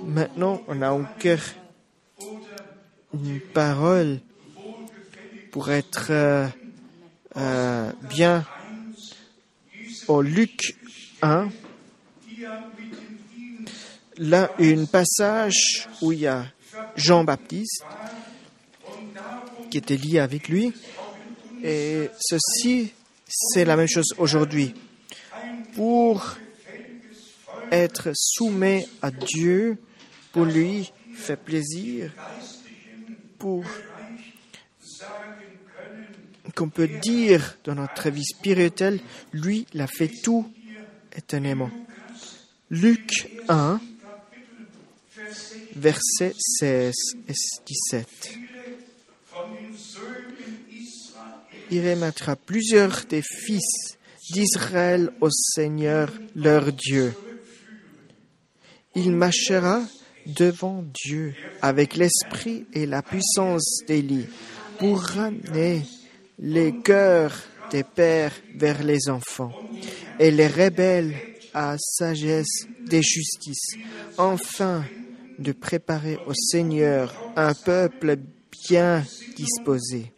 [0.04, 1.38] Maintenant, on a encore
[3.14, 4.20] une parole
[5.50, 6.48] pour être euh,
[7.36, 8.46] euh, bien
[10.08, 10.76] au Luc
[11.22, 11.48] 1.
[14.18, 16.46] Là, un passage où il y a
[16.96, 17.84] Jean-Baptiste
[19.70, 20.72] qui était lié avec lui.
[21.62, 22.92] Et ceci,
[23.28, 24.74] c'est la même chose aujourd'hui.
[25.74, 26.36] Pour
[27.70, 29.78] être soumis à Dieu,
[30.32, 32.12] pour lui faire plaisir,
[33.38, 33.64] pour
[36.60, 39.00] qu'on peut dire dans notre vie spirituelle,
[39.32, 40.46] lui, il a fait tout
[41.16, 41.70] étonnamment.
[42.68, 43.80] Luc 1,
[45.74, 46.94] versets 16
[47.26, 47.32] et
[47.66, 48.38] 17.
[51.70, 53.96] Il remettra plusieurs des fils
[54.30, 57.14] d'Israël au Seigneur leur Dieu.
[58.94, 59.80] Il marchera
[60.26, 64.26] devant Dieu avec l'esprit et la puissance d'Élie
[64.78, 65.86] pour ramener
[66.40, 67.36] les cœurs
[67.70, 69.54] des pères vers les enfants
[70.18, 71.14] et les rebelles
[71.52, 73.76] à sagesse des justices,
[74.16, 74.84] enfin
[75.38, 78.16] de préparer au Seigneur un peuple
[78.68, 79.04] bien
[79.36, 80.12] disposé.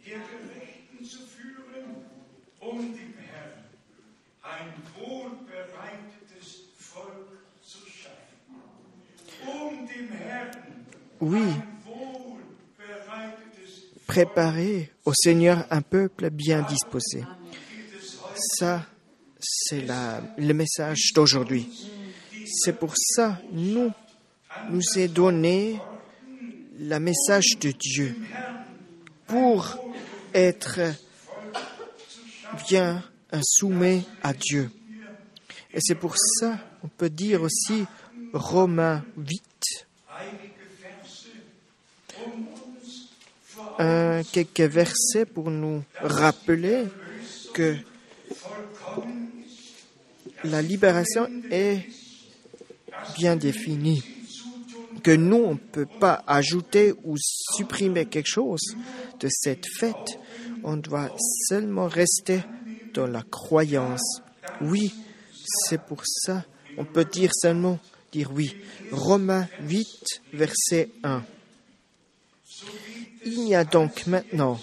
[11.19, 11.53] Oui,
[14.13, 17.23] préparer au Seigneur un peuple bien disposé.
[18.35, 18.85] Ça,
[19.39, 19.83] c'est
[20.37, 21.67] le message d'aujourd'hui.
[22.45, 23.91] C'est pour ça nous
[24.69, 25.79] nous est donné
[26.79, 28.15] le message de Dieu
[29.25, 29.79] pour
[30.31, 30.79] être
[32.69, 33.03] bien
[33.41, 34.69] soumis à Dieu.
[35.73, 37.85] Et c'est pour ça on peut dire aussi
[38.31, 39.87] Romains 8,
[43.79, 46.85] un, quelques versets pour nous rappeler
[47.53, 47.75] que
[50.43, 51.85] la libération est
[53.17, 54.03] bien définie,
[55.03, 58.75] que nous, on ne peut pas ajouter ou supprimer quelque chose
[59.19, 60.19] de cette fête.
[60.63, 61.11] On doit
[61.47, 62.41] seulement rester
[62.93, 64.21] dans la croyance.
[64.61, 64.93] Oui,
[65.45, 66.45] c'est pour ça,
[66.77, 67.79] on peut dire seulement
[68.11, 68.55] dire oui.
[68.91, 69.87] Romains 8,
[70.33, 71.23] verset 1.
[73.25, 74.59] Il n'y a donc maintenant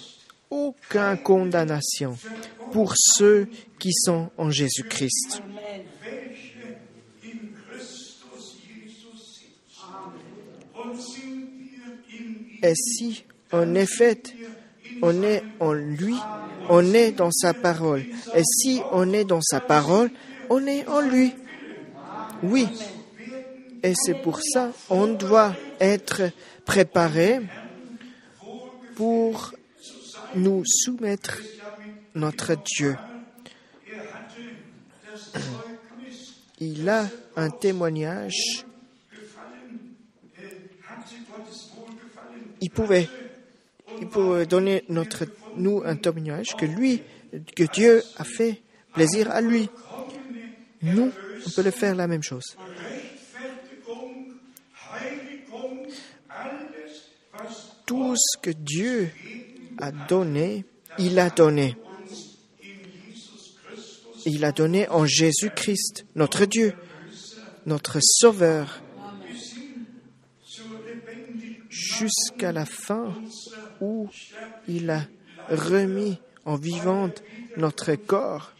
[0.49, 2.17] aucune condamnation
[2.71, 3.47] pour ceux
[3.79, 5.41] qui sont en Jésus-Christ.
[12.63, 14.21] Et si, en effet,
[15.01, 16.15] on est en lui,
[16.69, 18.05] on est dans sa parole.
[18.35, 20.11] Et si on est dans sa parole,
[20.49, 21.33] on est en lui.
[22.43, 22.67] Oui.
[23.83, 26.21] Et c'est pour ça on doit être
[26.65, 27.39] préparé
[29.01, 29.55] pour
[30.35, 31.41] nous soumettre
[32.13, 32.95] notre Dieu.
[36.59, 38.63] Il a un témoignage.
[42.61, 43.09] Il pouvait,
[44.47, 45.25] donner notre,
[45.57, 47.01] nous un témoignage que lui,
[47.55, 48.61] que Dieu a fait
[48.93, 49.67] plaisir à lui.
[50.83, 51.11] Nous,
[51.47, 52.55] on peut le faire la même chose.
[57.91, 59.11] Tout ce que Dieu
[59.77, 60.63] a donné,
[60.97, 61.75] il a donné.
[64.25, 66.73] Il a donné en Jésus-Christ, notre Dieu,
[67.65, 68.81] notre Sauveur,
[71.69, 73.13] jusqu'à la fin
[73.81, 74.07] où
[74.69, 75.05] il a
[75.49, 77.21] remis en vivante
[77.57, 78.53] notre corps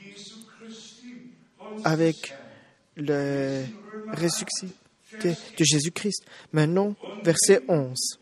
[1.86, 2.34] avec
[2.98, 3.64] le
[4.12, 4.74] ressuscité
[5.58, 6.26] de Jésus-Christ.
[6.52, 8.20] Maintenant, verset 11.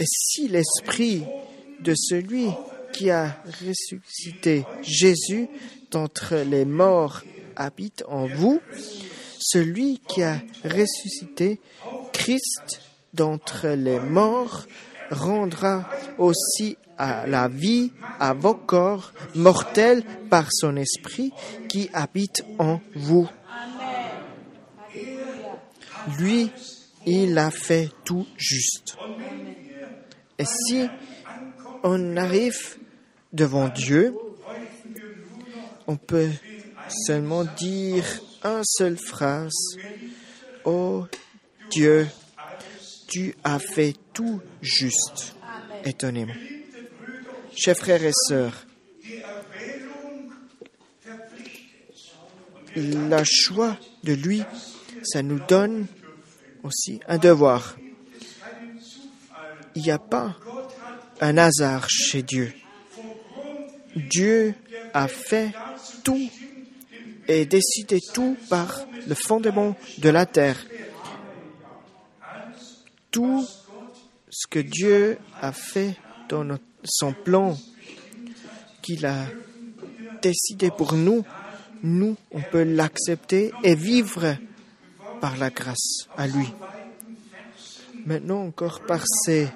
[0.00, 1.24] Et si l'esprit
[1.80, 2.48] de celui
[2.92, 5.48] qui a ressuscité Jésus
[5.90, 7.22] d'entre les morts
[7.56, 8.60] habite en vous,
[9.38, 11.60] celui qui a ressuscité
[12.12, 12.82] Christ
[13.14, 14.66] d'entre les morts
[15.10, 21.32] rendra aussi à la vie à vos corps mortels par son esprit
[21.68, 23.28] qui habite en vous.
[26.18, 26.50] Lui,
[27.06, 28.96] il a fait tout juste.
[30.38, 30.88] Et si
[31.82, 32.76] on arrive
[33.32, 34.14] devant Dieu,
[35.86, 36.30] on peut
[37.06, 38.04] seulement dire
[38.44, 39.76] une seule phrase.
[40.64, 41.06] Oh
[41.70, 42.06] Dieu,
[43.08, 45.34] tu as fait tout juste.
[45.84, 46.34] Étonnamment.
[47.56, 48.66] Chers frères et sœurs,
[52.76, 54.42] la choix de lui,
[55.02, 55.86] ça nous donne
[56.62, 57.76] aussi un devoir.
[59.78, 60.34] Il n'y a pas
[61.20, 62.52] un hasard chez Dieu.
[63.94, 64.52] Dieu
[64.92, 65.52] a fait
[66.02, 66.28] tout
[67.28, 70.56] et décidé tout par le fondement de la terre.
[73.12, 73.46] Tout
[74.28, 75.94] ce que Dieu a fait
[76.28, 77.56] dans son plan
[78.82, 79.26] qu'il a
[80.20, 81.24] décidé pour nous,
[81.84, 84.34] nous, on peut l'accepter et vivre
[85.20, 86.48] par la grâce à lui.
[88.06, 89.48] Maintenant encore par ces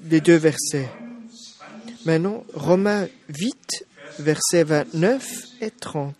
[0.00, 0.88] les deux versets.
[2.04, 3.84] Maintenant, Romains 8,
[4.20, 5.26] versets 29
[5.60, 6.14] et 30.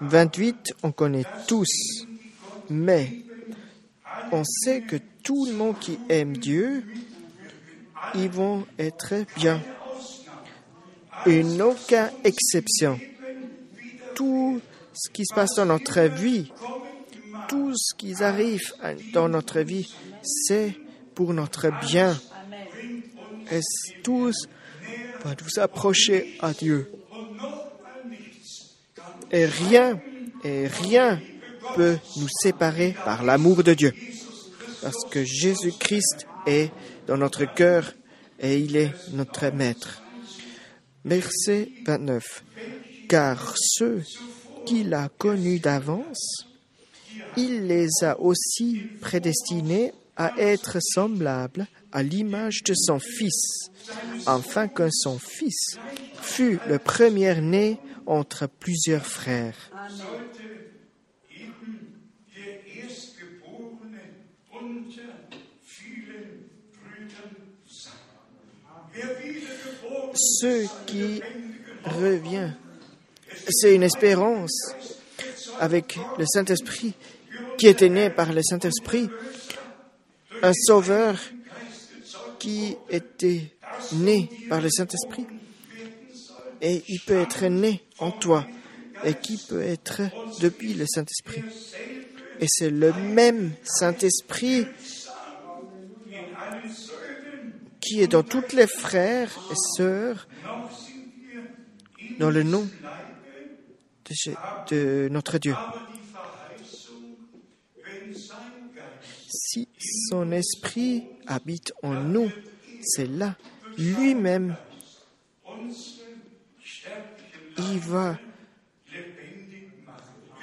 [0.00, 2.06] 28, on connaît tous,
[2.70, 3.22] mais
[4.32, 6.84] on sait que tout le monde qui aime Dieu,
[8.14, 9.62] ils vont être bien.
[11.26, 12.98] Une aucune exception.
[14.14, 14.60] Tout
[14.92, 16.50] ce qui se passe dans notre vie,
[17.48, 18.72] tout ce qui arrive
[19.12, 19.88] dans notre vie,
[20.22, 20.74] c'est
[21.14, 22.18] pour notre bien.
[23.50, 23.60] Et
[24.02, 24.48] tous
[25.24, 26.90] va nous approcher à Dieu?
[29.30, 30.00] Et rien,
[30.44, 31.20] et rien
[31.74, 33.92] peut nous séparer par l'amour de Dieu.
[34.82, 36.70] Parce que Jésus-Christ est
[37.06, 37.92] dans notre cœur
[38.40, 40.02] et il est notre maître.
[41.04, 42.44] Verset 29.
[43.08, 44.02] Car ceux
[44.66, 46.46] qu'il a connus d'avance,
[47.36, 49.92] il les a aussi prédestinés
[50.22, 53.70] à être semblables à l'image de son Fils,
[54.24, 55.78] afin que son Fils
[56.20, 59.56] fût le premier-né entre plusieurs frères.
[70.14, 71.20] Ce qui
[71.84, 72.52] revient,
[73.48, 74.74] c'est une espérance
[75.58, 76.94] avec le Saint-Esprit
[77.58, 79.08] qui était né par le Saint-Esprit,
[80.42, 81.18] un sauveur
[82.38, 83.52] qui était
[83.92, 85.26] né par le Saint-Esprit
[86.60, 88.46] et il peut être né en toi
[89.04, 90.02] et qui peut être
[90.40, 91.42] depuis le Saint-Esprit.
[92.40, 94.66] Et c'est le même Saint-Esprit
[97.80, 100.28] qui est dans toutes les frères et sœurs
[102.18, 102.68] dans le nom
[104.04, 104.34] de,
[104.70, 105.54] de notre Dieu.
[109.52, 109.68] Si
[110.08, 112.30] son esprit habite en nous,
[112.82, 113.36] c'est là,
[113.76, 114.56] lui-même,
[117.58, 118.18] il va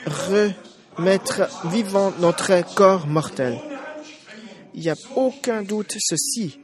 [0.05, 3.57] remettre vivant notre corps mortel.
[4.76, 6.60] Il n'y a aucun doute ceci.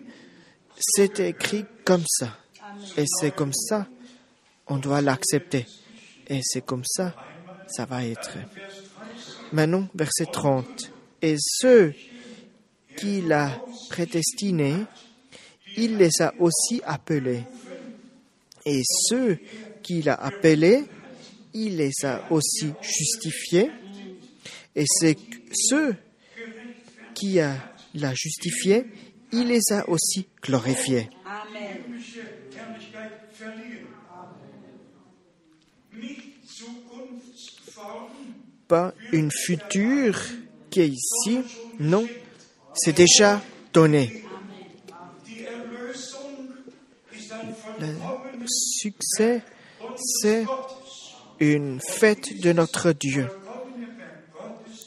[0.78, 2.38] C'est écrit comme ça.
[2.96, 3.88] Et c'est comme ça,
[4.68, 5.66] on doit l'accepter.
[6.28, 7.16] Et c'est comme ça,
[7.66, 8.38] ça va être.
[9.52, 10.91] Maintenant, verset 30.
[11.24, 11.96] Et ceux
[12.98, 13.52] qu'il a
[13.89, 14.86] prédestinés,
[15.78, 17.43] il les a aussi appelés.
[18.66, 19.38] Et ceux
[19.84, 20.86] qu'il a appelés,
[21.54, 23.70] il les a aussi justifiés.
[24.76, 25.18] Et c'est
[25.54, 25.96] ceux
[27.14, 27.39] qui
[27.93, 28.86] l'a justifié,
[29.32, 31.10] il les a aussi glorifiés.
[38.68, 40.20] Pas une future
[40.70, 41.39] qui est ici,
[41.80, 42.08] non,
[42.76, 43.41] c'est déjà
[43.73, 44.23] donné.
[47.80, 49.41] Le succès,
[49.97, 50.45] c'est
[51.39, 53.28] une fête de notre Dieu.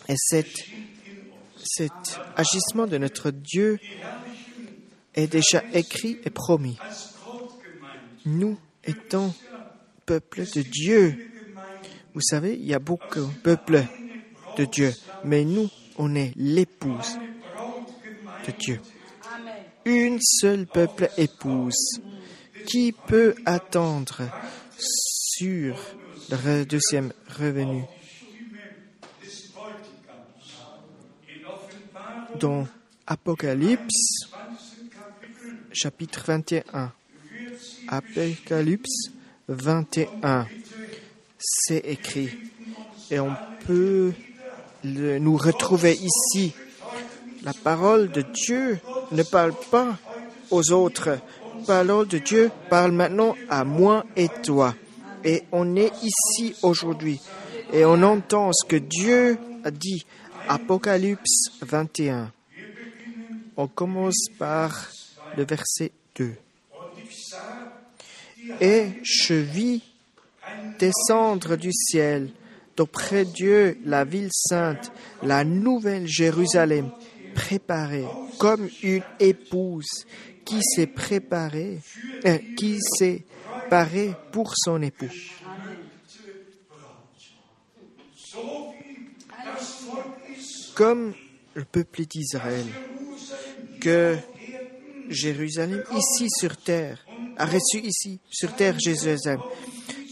[0.09, 0.47] Et cet,
[2.37, 3.79] agissement de notre Dieu
[5.15, 6.79] est déjà écrit et promis.
[8.25, 9.35] Nous étant
[10.07, 11.31] peuple de Dieu,
[12.15, 13.85] vous savez, il y a beaucoup de peuples
[14.57, 15.69] de Dieu, mais nous,
[15.99, 17.19] on est l'épouse
[18.53, 18.81] Dieu.
[19.85, 22.01] Une seule peuple épouse
[22.67, 24.23] qui peut attendre
[24.79, 25.77] sur
[26.31, 27.85] le deuxième revenu.
[32.39, 32.67] Dans
[33.07, 34.29] Apocalypse,
[35.73, 36.93] chapitre 21,
[37.89, 39.11] Apocalypse
[39.49, 40.47] 21,
[41.39, 42.31] c'est écrit.
[43.11, 43.35] Et on
[43.67, 44.13] peut
[44.85, 46.55] nous retrouver ici.
[47.49, 48.79] La parole de Dieu
[49.11, 49.97] ne parle pas
[50.51, 51.19] aux autres.
[51.61, 54.75] La parole de Dieu parle maintenant à moi et toi.
[55.25, 57.19] Et on est ici aujourd'hui.
[57.73, 60.05] Et on entend ce que Dieu a dit.
[60.47, 62.31] Apocalypse 21.
[63.57, 64.91] On commence par
[65.35, 66.35] le verset 2.
[68.61, 69.81] Et je vis
[70.79, 72.29] descendre du ciel
[72.77, 74.93] d'auprès Dieu la ville sainte,
[75.23, 76.91] la nouvelle Jérusalem,
[77.35, 78.07] préparée
[78.39, 80.07] comme une épouse
[80.45, 81.79] qui s'est préparée,
[82.25, 83.25] euh, qui s'est
[83.69, 85.11] parée pour son époux.
[90.75, 91.13] Comme
[91.55, 92.67] le peuple d'Israël,
[93.81, 94.17] que
[95.09, 97.05] Jérusalem, ici sur terre,
[97.37, 99.41] a reçu ici sur terre Jérusalem.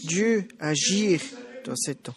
[0.03, 1.21] Dieu agir
[1.65, 2.15] dans ce temps.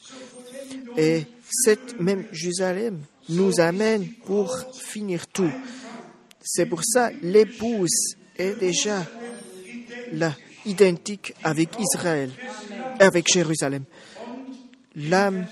[0.96, 3.00] Et cette même Jérusalem
[3.30, 5.50] nous amène pour finir tout.
[6.42, 9.06] C'est pour ça l'épouse est déjà
[10.66, 12.30] identique avec Israël,
[12.98, 13.84] avec Jérusalem.
[14.96, 15.46] L'âme,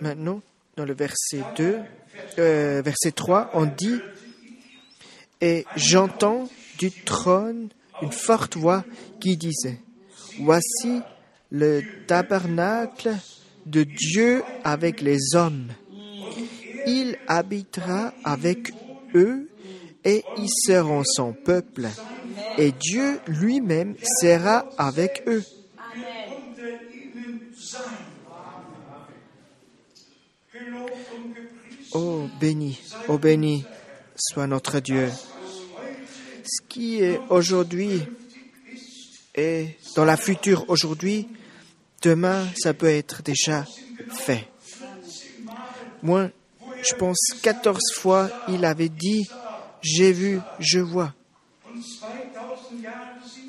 [0.00, 0.42] maintenant,
[0.76, 1.78] dans le verset 2,
[2.38, 4.00] euh, verset 3, on dit,
[5.40, 6.48] et j'entends
[6.78, 7.68] du trône
[8.02, 8.84] une forte voix
[9.20, 9.80] qui disait,
[10.40, 11.00] Voici
[11.50, 13.14] le tabernacle
[13.66, 15.68] de Dieu avec les hommes.
[16.92, 18.72] Il habitera avec
[19.14, 19.48] eux
[20.04, 21.86] et ils seront son peuple.
[22.58, 25.44] Et Dieu lui-même sera avec eux.
[31.92, 33.64] Oh béni, oh béni
[34.16, 35.10] soit notre Dieu.
[36.44, 38.02] Ce qui est aujourd'hui
[39.36, 41.28] et dans la future aujourd'hui,
[42.02, 43.64] demain, ça peut être déjà
[44.10, 44.48] fait.
[46.02, 46.30] Moi,
[46.82, 49.28] je pense 14 fois, il avait dit,
[49.82, 51.14] j'ai vu, je vois.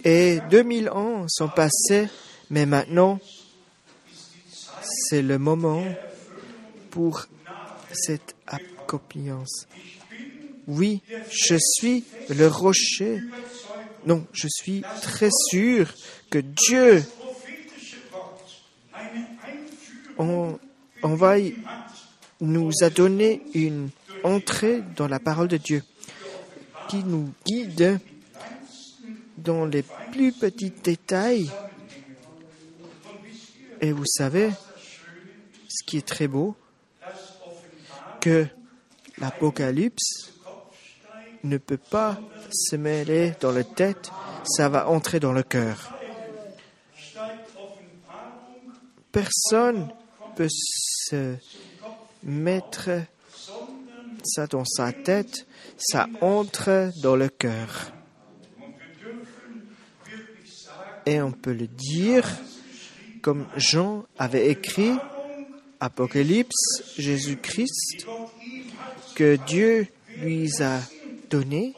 [0.04, 2.08] Et 2000 ans sont passés,
[2.50, 3.20] mais maintenant,
[4.82, 5.84] c'est le moment
[6.90, 7.26] pour
[7.92, 9.68] cette accomplissance.
[10.68, 13.22] Oui, je suis le rocher.
[14.06, 15.94] Non, je suis très sûr
[16.30, 17.04] que Dieu
[20.18, 20.60] on,
[22.42, 23.90] nous a donné une
[24.24, 25.84] entrée dans la parole de Dieu
[26.90, 28.00] qui nous guide
[29.38, 31.50] dans les plus petits détails.
[33.80, 34.52] Et vous savez,
[35.70, 36.56] ce qui est très beau,
[38.20, 38.46] que
[39.18, 40.34] l'Apocalypse
[41.44, 42.20] ne peut pas
[42.52, 44.12] se mêler dans la tête,
[44.44, 45.94] ça va entrer dans le cœur.
[49.12, 49.90] Personne
[50.36, 51.36] peut se
[52.24, 52.90] mettre
[54.24, 55.46] ça dans sa tête,
[55.78, 57.92] ça entre dans le cœur.
[61.06, 62.28] Et on peut le dire,
[63.22, 64.94] comme Jean avait écrit,
[65.80, 68.06] Apocalypse, Jésus-Christ,
[69.16, 70.80] que Dieu lui a
[71.30, 71.74] donné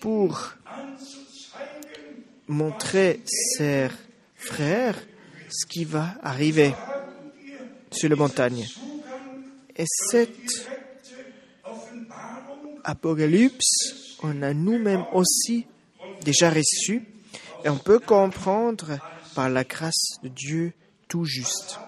[0.00, 0.54] pour
[2.46, 3.88] montrer ses
[4.36, 4.96] frères
[5.50, 6.72] ce qui va arriver
[7.90, 8.66] sur la montagne.
[9.78, 10.68] Et cette
[12.82, 15.66] apocalypse, on a nous-mêmes aussi
[16.20, 17.02] déjà reçu
[17.64, 18.98] et on peut comprendre
[19.36, 20.72] par la grâce de Dieu
[21.06, 21.78] tout juste.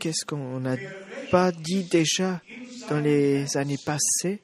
[0.00, 0.76] Qu'est-ce qu'on n'a
[1.30, 2.40] pas dit déjà
[2.88, 4.40] dans les années passées?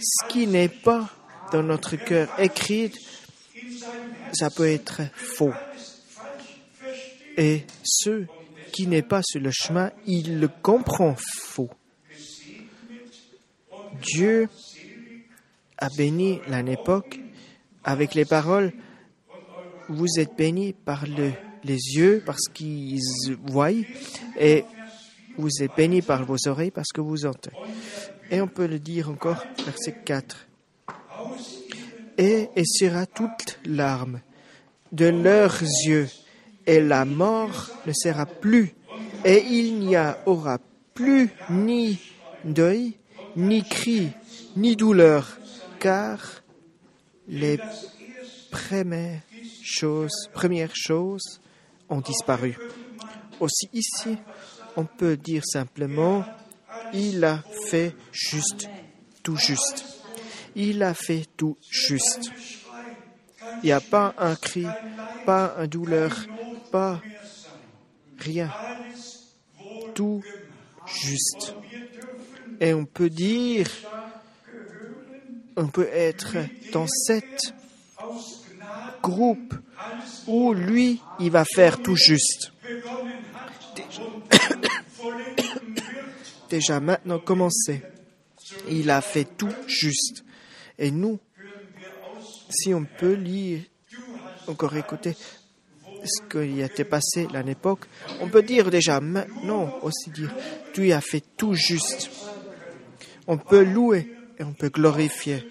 [0.00, 1.10] Ce qui n'est pas
[1.50, 2.90] dans notre cœur écrit,
[4.32, 5.52] ça peut être faux.
[7.36, 8.26] Et ceux
[8.72, 11.70] qui n'est pas sur le chemin, il le comprend faux.
[14.00, 14.48] Dieu
[15.78, 17.20] a béni l'époque
[17.84, 18.72] avec les paroles
[19.88, 21.32] Vous êtes bénis par le,
[21.64, 23.00] les yeux parce qu'ils
[23.44, 23.70] voient
[24.38, 24.64] et
[25.36, 27.56] vous êtes bénis par vos oreilles parce que vous entendez.
[28.30, 30.48] Et on peut le dire encore, verset 4.
[32.18, 34.20] Et essaiera toute larme
[34.92, 36.08] de leurs yeux,
[36.66, 38.74] et la mort ne sera plus,
[39.24, 39.96] et il n'y
[40.26, 40.58] aura
[40.94, 41.98] plus ni
[42.44, 42.94] deuil,
[43.36, 44.12] ni cri,
[44.56, 45.38] ni douleur,
[45.78, 46.42] car
[47.28, 47.58] les
[48.50, 49.22] premières
[49.62, 51.40] choses,
[51.88, 52.56] ont disparu.
[53.40, 54.16] Aussi ici,
[54.76, 56.24] on peut dire simplement,
[56.92, 58.68] il a fait juste,
[59.22, 59.84] tout juste.
[60.54, 62.30] Il a fait tout juste.
[63.62, 64.66] Il n'y a pas un cri,
[65.24, 66.16] pas une douleur,
[68.18, 68.50] rien.
[69.94, 70.22] Tout
[70.86, 71.54] juste.
[72.60, 73.66] Et on peut dire,
[75.56, 76.36] on peut être
[76.72, 77.54] dans cet
[79.02, 79.54] groupe
[80.26, 82.52] où lui, il va faire tout juste.
[86.48, 87.82] Déjà maintenant commencé.
[88.68, 90.24] Il a fait tout juste.
[90.78, 91.18] Et nous,
[92.48, 93.62] si on peut lire,
[94.46, 95.16] encore écouter
[96.04, 97.86] ce qui été passé l'année époque,
[98.20, 100.34] on peut dire déjà maintenant aussi dire,
[100.72, 102.10] tu as fait tout juste.
[103.26, 105.46] On peut louer et on peut glorifier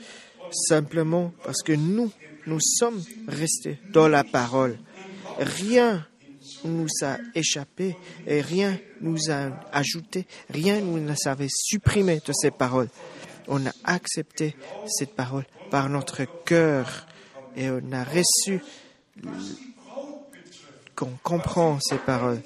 [0.51, 2.11] simplement parce que nous,
[2.47, 4.77] nous sommes restés dans la parole.
[5.39, 6.05] Rien
[6.65, 7.95] nous a échappé
[8.27, 12.89] et rien nous a ajouté, rien nous a supprimé de ces paroles.
[13.47, 14.55] On a accepté
[14.87, 17.07] cette parole par notre cœur
[17.55, 18.61] et on a reçu
[21.23, 22.41] comprend ces paroles.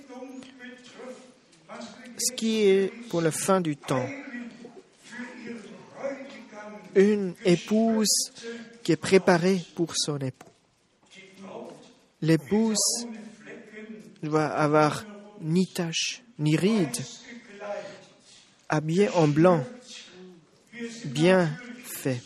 [2.18, 4.08] Ce qui est pour la fin du temps,
[6.96, 8.32] une épouse
[8.84, 10.48] qui est préparée pour son époux.
[12.22, 13.08] L'épouse
[14.24, 15.04] doit avoir
[15.42, 16.98] ni tache, ni ride,
[18.70, 19.64] habillée en blanc,
[21.06, 21.50] bien
[21.84, 22.22] fait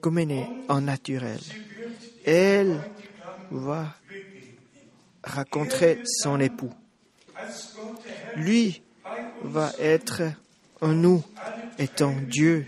[0.00, 1.40] comme elle est en naturel.
[2.24, 2.80] Elle
[3.50, 3.94] va
[5.24, 6.72] rencontrer son époux.
[8.36, 8.82] Lui
[9.42, 10.22] va être
[10.80, 11.22] en nous,
[11.78, 12.66] étant Dieu,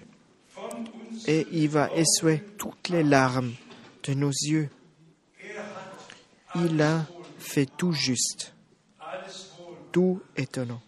[1.26, 3.52] et il va essuyer toutes les larmes
[4.05, 4.68] de nos yeux.
[6.55, 7.07] Il a
[7.38, 8.55] fait tout juste,
[9.92, 10.82] tout étonnant.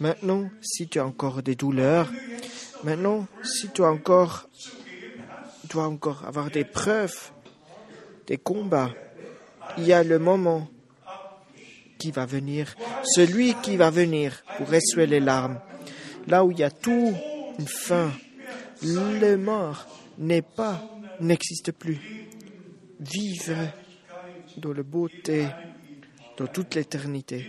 [0.00, 2.10] Maintenant, si tu as encore des douleurs,
[2.84, 4.48] Maintenant, si tu as encore,
[5.70, 7.30] dois encore avoir des preuves,
[8.26, 8.92] des combats,
[9.78, 10.68] il y a le moment
[11.98, 15.60] qui va venir, celui qui va venir pour essuyer les larmes.
[16.26, 17.14] Là où il y a tout
[17.58, 18.10] une fin,
[18.82, 19.86] le mort
[20.18, 20.82] n'est pas,
[21.20, 21.98] n'existe plus.
[23.00, 23.56] Vivre
[24.56, 25.46] dans la beauté,
[26.36, 27.46] dans toute l'éternité.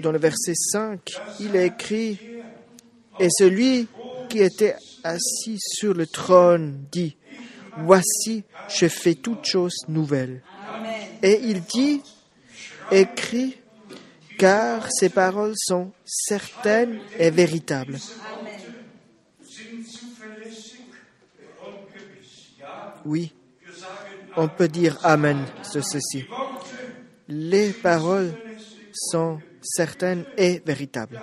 [0.00, 1.00] Dans le verset 5,
[1.40, 2.18] il est écrit,
[3.18, 3.86] et celui
[4.28, 7.16] qui était assis sur le trône dit,
[7.76, 10.42] Voici, je fais toutes choses nouvelles.
[11.22, 12.02] Et il dit,
[12.90, 13.56] écrit,
[14.38, 17.98] car ces paroles sont certaines et véritables.
[23.04, 23.32] Oui,
[24.36, 26.26] on peut dire Amen sur ceci.
[27.28, 28.32] Les paroles
[28.92, 31.20] sont certaines et véritables.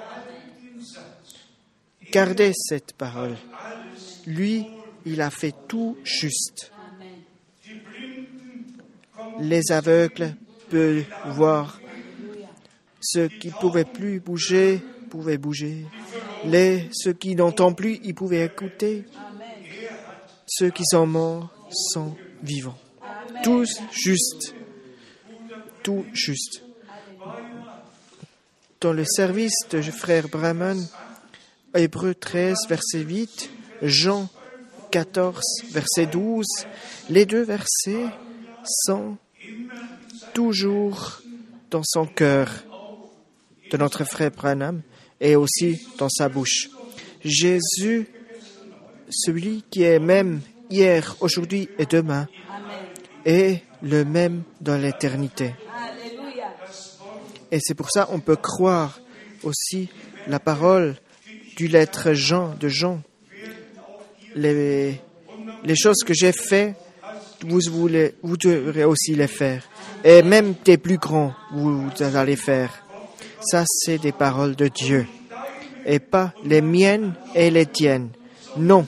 [2.12, 3.36] Gardez cette parole.
[4.26, 4.68] Lui,
[5.08, 6.72] il a fait tout juste.
[9.39, 10.36] Les aveugles
[10.70, 11.80] peuvent voir.
[12.99, 15.86] Ceux qui ne pouvaient plus bouger pouvaient bouger.
[16.45, 19.05] Les, ceux qui n'entendent plus, ils pouvaient écouter.
[20.45, 22.78] Ceux qui sont morts sont vivants.
[23.43, 24.53] Tous juste.
[25.84, 26.64] Tout juste.
[28.82, 30.86] Dans le service de frère Brahman,
[31.74, 33.49] Hébreu 13, verset 8,
[33.82, 34.30] Jean
[34.91, 36.45] 14, verset 12,
[37.09, 38.07] les deux versets
[38.85, 39.17] sont
[40.33, 41.21] toujours
[41.69, 42.49] dans son cœur
[43.71, 44.81] de notre frère Branham
[45.19, 46.69] et aussi dans sa bouche.
[47.23, 48.07] Jésus,
[49.09, 52.27] celui qui est même hier, aujourd'hui et demain,
[53.25, 55.53] est le même dans l'éternité.
[57.51, 58.99] Et c'est pour ça qu'on peut croire
[59.43, 59.89] aussi
[60.27, 60.95] la parole
[61.55, 63.01] du lettre Jean de Jean.
[64.38, 66.75] Les, choses que j'ai faites,
[67.45, 69.63] vous, voulez, vous devrez aussi les faire.
[70.03, 72.71] Et même des plus grands, vous allez faire.
[73.41, 75.07] Ça, c'est des paroles de Dieu.
[75.85, 78.09] Et pas les miennes et les tiennes.
[78.57, 78.88] Non.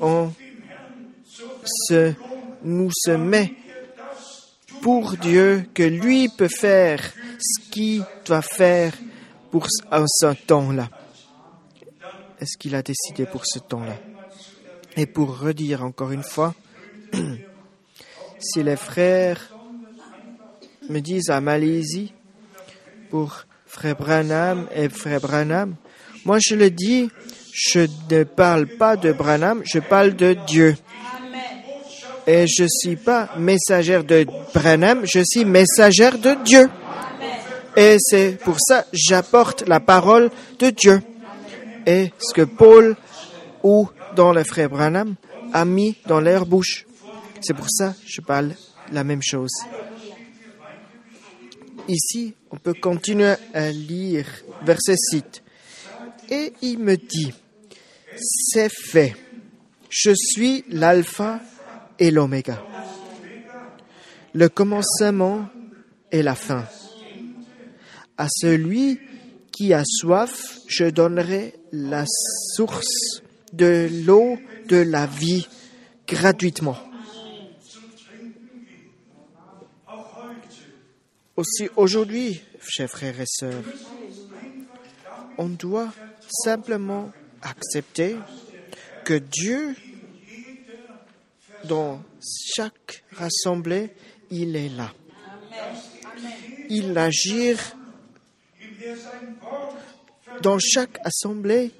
[0.00, 0.30] On
[2.62, 3.52] nous se met
[4.82, 7.00] pour Dieu que lui peut faire
[7.40, 8.92] ce qu'il doit faire
[9.50, 10.88] pour ce temps-là.
[12.44, 13.96] Est-ce qu'il a décidé pour ce temps-là
[14.98, 16.54] Et pour redire encore une fois,
[18.38, 19.40] si les frères
[20.90, 22.12] me disent à Malaisie,
[23.08, 25.76] pour frère Branham et frère Branham,
[26.26, 27.08] moi je le dis,
[27.50, 30.76] je ne parle pas de Branham, je parle de Dieu.
[32.26, 36.68] Et je ne suis pas messagère de Branham, je suis messagère de Dieu.
[37.74, 41.00] Et c'est pour ça j'apporte la parole de Dieu.
[41.86, 42.96] Et ce que Paul
[43.62, 45.14] ou dans le frère Branham
[45.52, 46.86] a mis dans leur bouche.
[47.40, 48.54] C'est pour ça je parle
[48.92, 49.52] la même chose.
[51.88, 54.26] Ici, on peut continuer à lire
[54.62, 55.22] verset 6.
[56.30, 57.32] Et il me dit,
[58.16, 59.14] c'est fait.
[59.90, 61.40] Je suis l'alpha
[61.98, 62.64] et l'oméga.
[64.32, 65.46] Le commencement
[66.10, 66.64] et la fin.
[68.16, 68.98] À celui
[69.52, 72.04] qui a soif, je donnerai la
[72.54, 73.22] source
[73.52, 75.46] de l'eau de la vie
[76.06, 76.78] gratuitement.
[81.36, 83.64] Aussi aujourd'hui, chers frères et sœurs,
[85.36, 85.92] on doit
[86.44, 87.10] simplement
[87.42, 88.16] accepter
[89.04, 89.74] que Dieu,
[91.64, 92.00] dans
[92.54, 93.90] chaque rassemblée,
[94.30, 94.92] il est là.
[96.68, 97.54] Il agit
[100.42, 101.72] dans chaque assemblée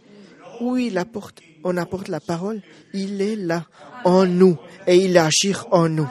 [0.61, 3.67] où il apporte, on apporte la parole, il est là
[4.05, 6.09] en nous et il agit en nous.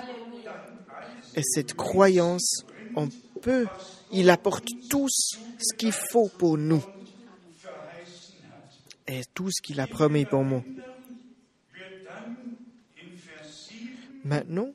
[1.36, 2.64] Et cette croyance,
[2.96, 3.10] on
[3.42, 3.68] peut,
[4.12, 6.84] il apporte tout ce qu'il faut pour nous
[9.08, 10.64] et tout ce qu'il a promis pour nous.
[14.24, 14.70] Maintenant,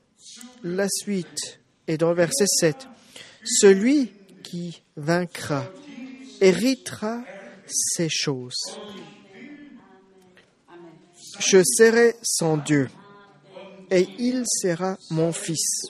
[0.62, 2.89] la suite est dans le verset 7.
[3.45, 4.11] Celui
[4.43, 5.64] qui vaincra
[6.41, 7.23] héritera
[7.69, 8.81] ces choses.
[11.39, 12.89] Je serai son Dieu
[13.91, 15.87] et il sera mon fils.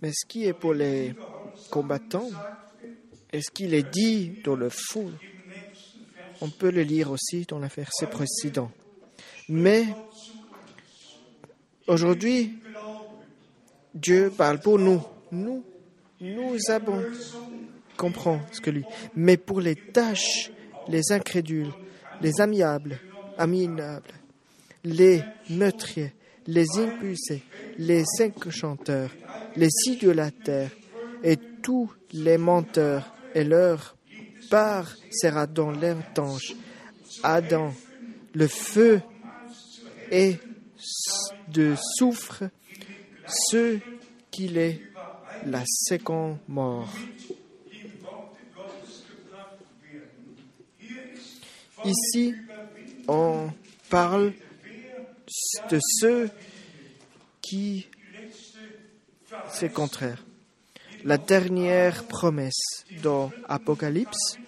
[0.00, 1.14] Mais ce qui est pour les
[1.70, 2.30] combattants,
[3.32, 5.10] et ce qu'il est dit dans le fou,
[6.40, 8.70] on peut le lire aussi dans le verset précédent.
[9.48, 9.86] Mais
[11.86, 12.58] aujourd'hui,
[13.94, 15.00] Dieu parle pour nous.
[15.30, 15.64] Nous,
[16.20, 17.02] nous avons
[17.96, 18.84] compris ce que lui.
[19.14, 20.50] Mais pour les tâches,
[20.88, 21.72] les incrédules,
[22.20, 22.98] les amiables,
[24.84, 26.12] les meurtriers,
[26.46, 27.42] les impulsés,
[27.78, 29.10] les cinq chanteurs,
[29.56, 30.70] les idolâtres
[31.22, 33.96] et tous les menteurs, et leur
[34.50, 36.54] part sera dans l'air tanche.
[37.22, 37.72] Adam,
[38.34, 39.00] le feu
[40.10, 40.36] et
[41.48, 42.44] de soufre,
[43.26, 43.78] ce
[44.30, 44.80] qu'il est
[45.46, 46.92] la seconde mort.
[51.84, 52.34] Ici,
[53.08, 53.50] on
[53.90, 54.32] parle
[55.70, 56.30] de ceux
[57.42, 57.86] qui
[59.50, 60.24] c'est contraire.
[61.04, 64.38] La dernière promesse dans Apocalypse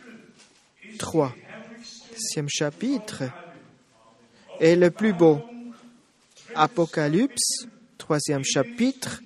[0.98, 1.34] 3,
[2.14, 3.24] sixième chapitre,
[4.58, 5.42] est le plus beau.
[6.54, 7.66] Apocalypse,
[8.06, 9.20] troisième chapitre,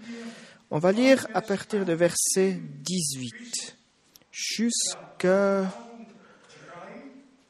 [0.71, 3.77] on va lire à partir de verset 18
[4.33, 5.71] jusqu'à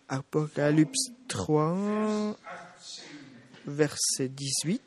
[0.09, 2.37] Apocalypse 3,
[3.65, 4.83] verset 18.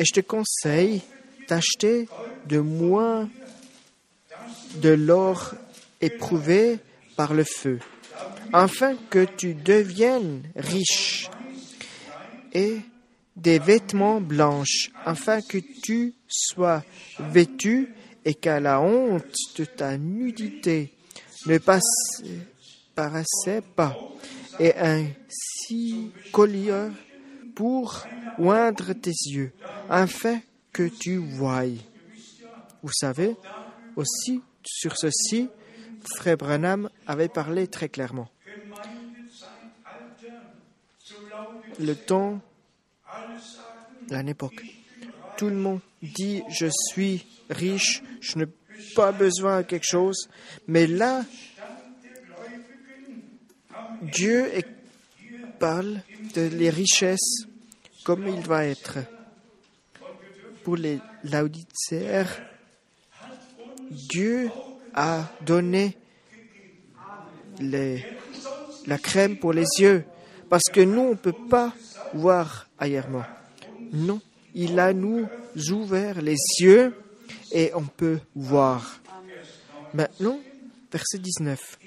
[0.00, 1.02] Et je te conseille
[1.48, 2.08] d'acheter
[2.46, 3.30] de moins
[4.82, 5.54] de l'or
[6.00, 6.80] éprouvé
[7.14, 7.78] par le feu,
[8.52, 11.30] afin que tu deviennes riche,
[12.52, 12.80] et
[13.38, 16.82] des vêtements blanches, afin que tu sois
[17.18, 20.92] vêtu et qu'à la honte de ta nudité
[21.46, 22.22] ne passe,
[22.94, 23.96] paraissait pas,
[24.58, 26.88] et un si collier
[27.54, 28.06] pour
[28.38, 29.52] oindre tes yeux,
[29.88, 30.40] afin
[30.72, 31.78] que tu voyes.
[32.82, 33.36] Vous savez,
[33.96, 35.48] aussi sur ceci,
[36.16, 38.28] Frère Branham avait parlé très clairement.
[41.80, 42.40] Le temps,
[44.10, 44.62] l'époque.
[45.36, 48.46] Tout le monde dit je suis riche, je n'ai
[48.94, 50.28] pas besoin de quelque chose,
[50.66, 51.24] mais là,
[54.02, 54.50] Dieu
[55.58, 56.00] parle
[56.34, 57.46] de les richesses
[58.04, 58.98] comme il va être.
[60.64, 62.42] Pour les laudicéaires,
[63.90, 64.50] Dieu
[64.94, 65.96] a donné
[67.60, 70.04] la crème pour les yeux,
[70.48, 71.72] parce que nous, on ne peut pas
[72.14, 73.08] voir ailleurs.
[73.92, 74.20] Non,
[74.54, 75.28] il a nous
[75.70, 76.94] ouvert les yeux
[77.52, 79.00] et on peut voir.
[79.94, 80.38] Maintenant,
[80.92, 81.78] verset 19.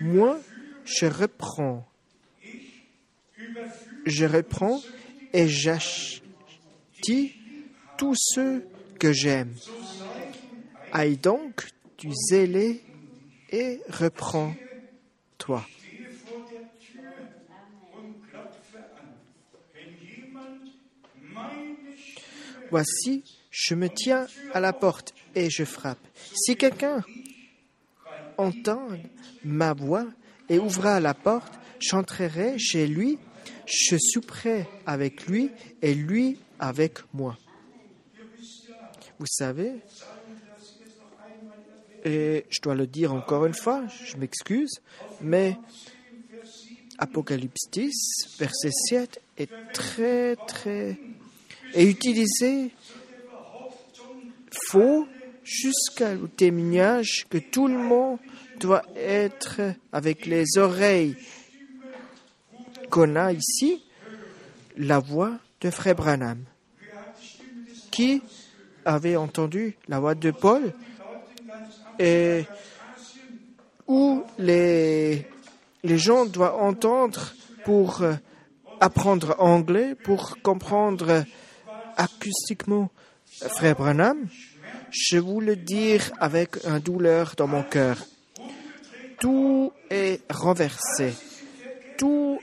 [0.00, 0.38] Moi,
[0.84, 1.86] je reprends.
[4.06, 4.80] Je reprends
[5.32, 6.22] et j'achète
[7.96, 8.64] tous ceux
[8.98, 9.54] que j'aime.
[10.92, 12.82] Aille donc, tu zélé
[13.50, 15.64] et reprends-toi.
[22.70, 25.98] Voici, je me tiens à la porte et je frappe.
[26.34, 27.02] Si quelqu'un
[28.36, 28.88] entend
[29.44, 30.06] ma voix
[30.48, 33.18] et ouvra la porte, j'entrerai chez lui,
[33.66, 35.50] je souperai avec lui
[35.82, 37.38] et lui avec moi.
[39.18, 39.72] Vous savez,
[42.04, 44.80] et je dois le dire encore une fois, je m'excuse,
[45.20, 45.56] mais
[46.98, 50.98] Apocalypse 10, verset 7 est très, très
[51.74, 52.70] et utilisé
[54.50, 55.06] faux
[55.44, 58.18] jusqu'au témoignage que tout le monde
[58.60, 59.60] doit être
[59.92, 61.16] avec les oreilles
[62.90, 63.82] qu'on a ici,
[64.76, 66.44] la voix de Frère Branham.
[67.90, 68.22] Qui
[68.84, 70.72] avait entendu la voix de Paul
[71.98, 72.44] et
[73.86, 75.26] où les,
[75.82, 78.02] les gens doivent entendre pour
[78.80, 81.24] apprendre anglais, pour comprendre
[81.98, 82.90] acoustiquement
[83.26, 84.26] Frère Branham,
[84.90, 87.98] je vous le dire avec un douleur dans mon cœur.
[89.20, 91.12] Tout est renversé.
[91.98, 92.38] Tout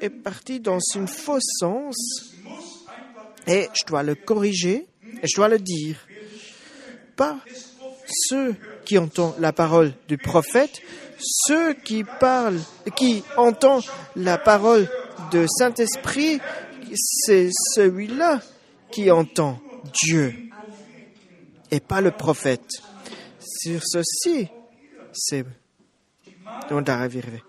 [0.00, 1.96] est parti dans une fausse sens
[3.46, 4.86] et je dois le corriger
[5.22, 5.96] et je dois le dire.
[7.14, 7.38] Pas
[8.28, 10.80] ceux qui entendent la parole du prophète,
[11.18, 12.60] ceux qui parlent,
[12.96, 13.84] qui entendent
[14.16, 14.88] la parole
[15.32, 16.40] de Saint-Esprit,
[16.94, 18.40] c'est celui-là
[18.90, 19.58] qui entend
[20.04, 20.34] Dieu
[21.70, 22.68] et pas le prophète.
[23.40, 24.48] Sur ceci,
[25.12, 25.44] c'est
[26.70, 27.42] on arriver.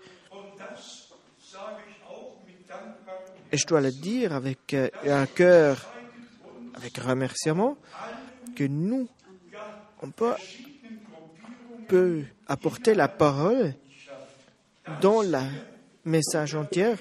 [3.50, 5.90] Et je dois le dire avec euh, un cœur,
[6.74, 7.78] avec remerciement,
[8.54, 9.08] que nous,
[10.02, 10.34] on peut
[12.46, 13.74] apporter la parole
[15.00, 15.40] dans le
[16.04, 16.94] message entier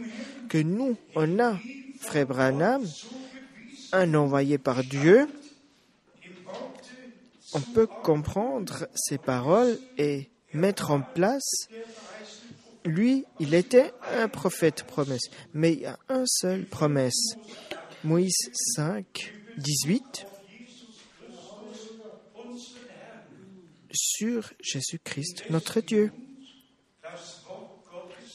[0.48, 1.58] que nous, on a,
[2.00, 2.86] frère Branham,
[3.92, 5.28] un envoyé par Dieu,
[7.54, 11.68] on peut comprendre ces paroles et mettre en place
[12.88, 17.36] Lui, il était un prophète promesse, mais il y a un seul promesse.
[18.04, 20.26] Moïse 5, 18.
[23.92, 26.14] Sur Jésus-Christ, notre Dieu.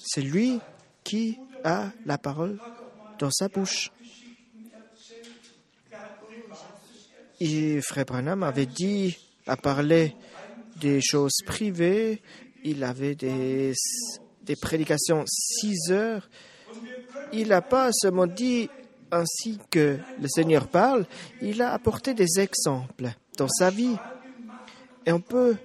[0.04, 0.60] C'est lui
[1.02, 2.60] qui a la parole
[3.18, 3.90] dans sa bouche.
[7.82, 9.16] Frère Branham avait dit,
[9.46, 10.14] a parlé
[10.80, 12.22] des choses privées,
[12.64, 13.72] il avait des,
[14.44, 16.28] des prédications six heures.
[17.32, 18.68] Il n'a pas seulement dit
[19.10, 21.06] ainsi que le Seigneur parle,
[21.40, 23.96] il a apporté des exemples dans sa vie.
[25.04, 25.56] Et on peut,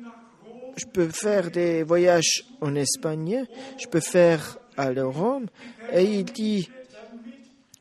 [0.76, 3.46] je peux faire des voyages en Espagne,
[3.78, 5.48] je peux faire à Rome,
[5.92, 6.70] et il dit,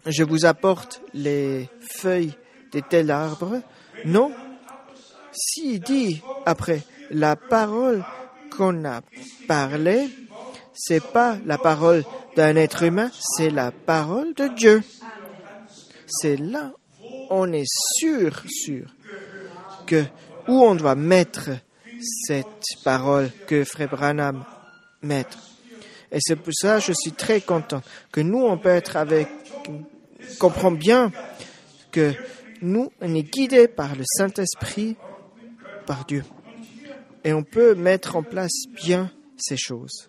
[0.06, 2.34] je vous apporte les feuilles
[2.72, 3.60] de tel arbre.
[4.04, 4.32] Non.
[5.32, 8.04] S'il dit après, la parole
[8.56, 9.02] qu'on a
[9.46, 10.08] parlé,
[10.72, 12.04] c'est pas la parole
[12.36, 14.82] d'un être humain, c'est la parole de Dieu.
[16.06, 16.72] C'est là
[17.30, 17.68] on est
[17.98, 18.86] sûr, sûr
[19.86, 20.04] que
[20.48, 21.50] où on doit mettre
[22.26, 22.46] cette
[22.84, 24.44] parole que Frère Branham
[25.02, 25.26] met.
[26.12, 27.82] Et c'est pour ça que je suis très content
[28.12, 29.28] que nous, on peut être avec,
[30.38, 31.10] comprend bien
[31.90, 32.12] que
[32.62, 34.96] nous, on est guidés par le Saint-Esprit,
[35.86, 36.24] par Dieu.
[37.24, 40.08] Et on peut mettre en place bien ces choses.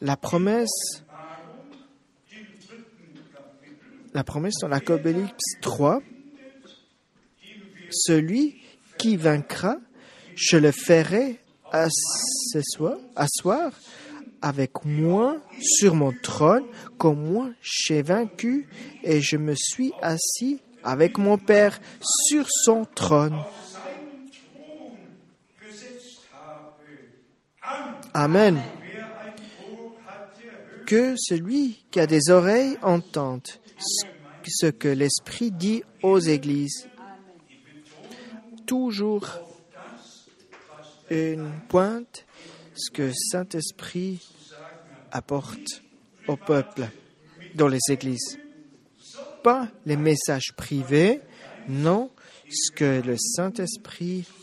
[0.00, 1.02] La promesse,
[4.14, 6.02] la promesse dans la Cobélix 3,
[7.90, 8.62] celui
[8.98, 9.76] qui vaincra,
[10.34, 11.38] je le ferai
[13.14, 13.72] asseoir
[14.42, 16.64] avec moi sur mon trône,
[16.98, 18.68] comme moi j'ai vaincu
[19.02, 23.38] et je me suis assis avec mon Père sur son trône.
[28.12, 28.60] Amen.
[30.86, 33.48] Que celui qui a des oreilles entende
[34.46, 36.88] ce que l'Esprit dit aux églises.
[38.66, 39.26] Toujours
[41.10, 42.26] une pointe,
[42.74, 44.20] ce que Saint-Esprit
[45.10, 45.82] apporte
[46.28, 46.88] au peuple
[47.54, 48.38] dans les églises.
[49.42, 51.20] Pas les messages privés,
[51.68, 52.10] non,
[52.48, 54.42] ce que le Saint-Esprit a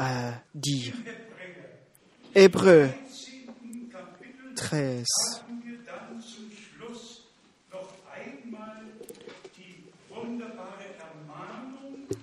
[0.00, 0.94] à dire.
[2.34, 2.88] Hébreu
[4.56, 5.04] 13.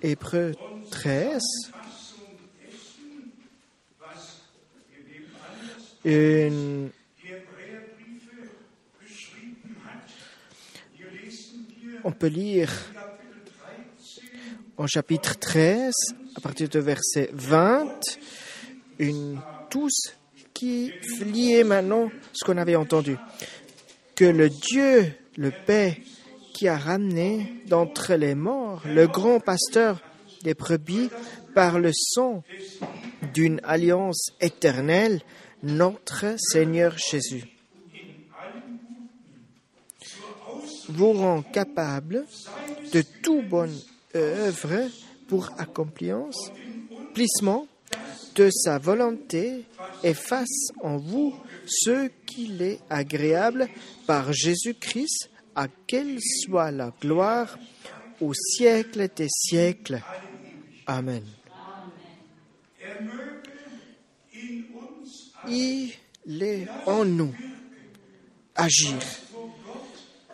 [0.02, 0.54] Hébreu
[0.90, 1.40] 13.
[12.04, 12.70] On peut lire
[14.78, 15.92] en chapitre 13,
[16.34, 18.00] à partir de verset 20,
[19.00, 19.38] une
[19.68, 20.14] tous
[20.54, 23.18] qui liait maintenant ce qu'on avait entendu.
[24.14, 25.94] Que le Dieu, le Père,
[26.54, 30.00] qui a ramené d'entre les morts le grand pasteur
[30.42, 31.10] des brebis
[31.54, 32.42] par le sang
[33.34, 35.20] d'une alliance éternelle,
[35.62, 37.44] notre Seigneur Jésus,
[40.88, 42.24] vous rend capable
[42.92, 43.76] de toute bonne
[44.14, 44.88] œuvre
[45.28, 47.66] pour accomplissement
[48.34, 49.64] de sa volonté
[50.02, 51.34] et fasse en vous
[51.66, 53.68] ce qu'il est agréable
[54.06, 57.58] par Jésus-Christ, à quelle soit la gloire
[58.20, 60.00] au siècle des siècles.
[60.86, 61.24] Amen.
[65.50, 65.92] Il
[66.42, 67.34] est en nous
[68.54, 68.98] agir,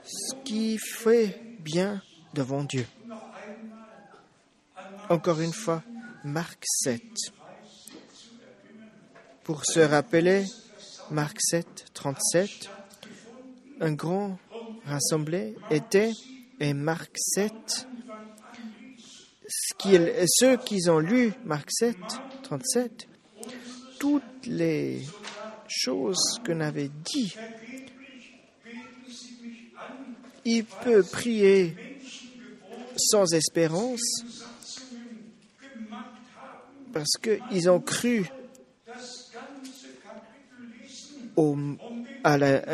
[0.04, 2.02] ce qui fait bien
[2.32, 2.86] devant Dieu.
[5.08, 5.82] Encore une fois,
[6.24, 7.02] Marc 7
[9.44, 10.46] pour se rappeler
[11.10, 12.70] Marc 7, 37,
[13.80, 14.38] un grand
[14.86, 16.12] rassemblé était,
[16.60, 17.86] et Marc 7,
[20.26, 21.96] ceux qui ont lu Marc 7,
[22.42, 23.06] 37,
[24.04, 25.00] toutes les
[25.66, 27.34] choses qu'on avait dit,
[30.44, 31.74] il peut prier
[32.98, 34.02] sans espérance
[36.92, 38.26] parce qu'ils ont cru
[41.34, 41.56] au,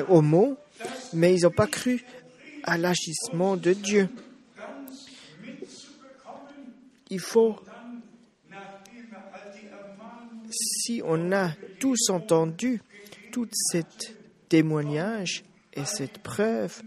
[0.09, 0.57] au mot,
[1.13, 2.05] mais ils n'ont pas cru
[2.65, 4.09] à l'agissement de Dieu.
[7.09, 7.55] Il faut,
[10.85, 12.81] si on a tous entendu
[13.33, 13.85] tout ces
[14.49, 16.83] témoignages et cette preuve,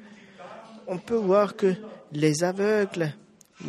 [0.87, 1.75] on peut voir que
[2.11, 3.13] les aveugles,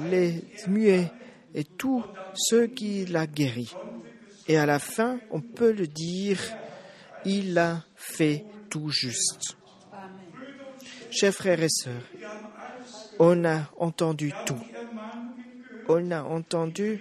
[0.09, 1.11] les muets
[1.55, 2.05] et tous
[2.35, 3.72] ceux qui l'a guéri.
[4.49, 6.39] Et à la fin, on peut le dire,
[7.25, 9.57] il a fait tout juste.
[11.11, 12.03] Chers frères et sœurs,
[13.18, 14.61] on a entendu tout.
[15.89, 17.01] On a entendu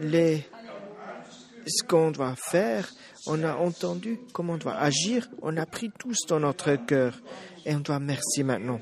[0.00, 0.44] les,
[1.68, 2.88] ce qu'on doit faire.
[3.26, 5.28] On a entendu comment on doit agir.
[5.42, 7.20] On a pris tous dans notre cœur.
[7.64, 8.80] Et on doit merci maintenant.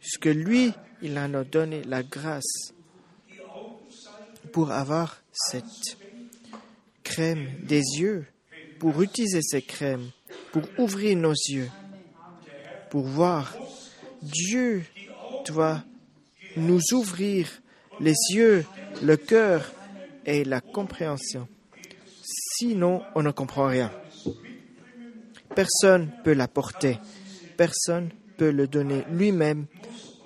[0.00, 0.72] Puisque lui,
[1.02, 2.72] il en a donné la grâce
[4.52, 5.96] pour avoir cette
[7.02, 8.26] crème des yeux,
[8.78, 10.10] pour utiliser ces crèmes,
[10.52, 11.70] pour ouvrir nos yeux,
[12.90, 13.56] pour voir.
[14.22, 14.84] Dieu
[15.46, 15.82] doit
[16.56, 17.48] nous ouvrir
[18.00, 18.64] les yeux,
[19.02, 19.72] le cœur
[20.26, 21.48] et la compréhension.
[22.58, 23.90] Sinon, on ne comprend rien.
[25.54, 26.98] Personne ne peut l'apporter.
[27.56, 29.66] Personne ne peut le donner lui-même.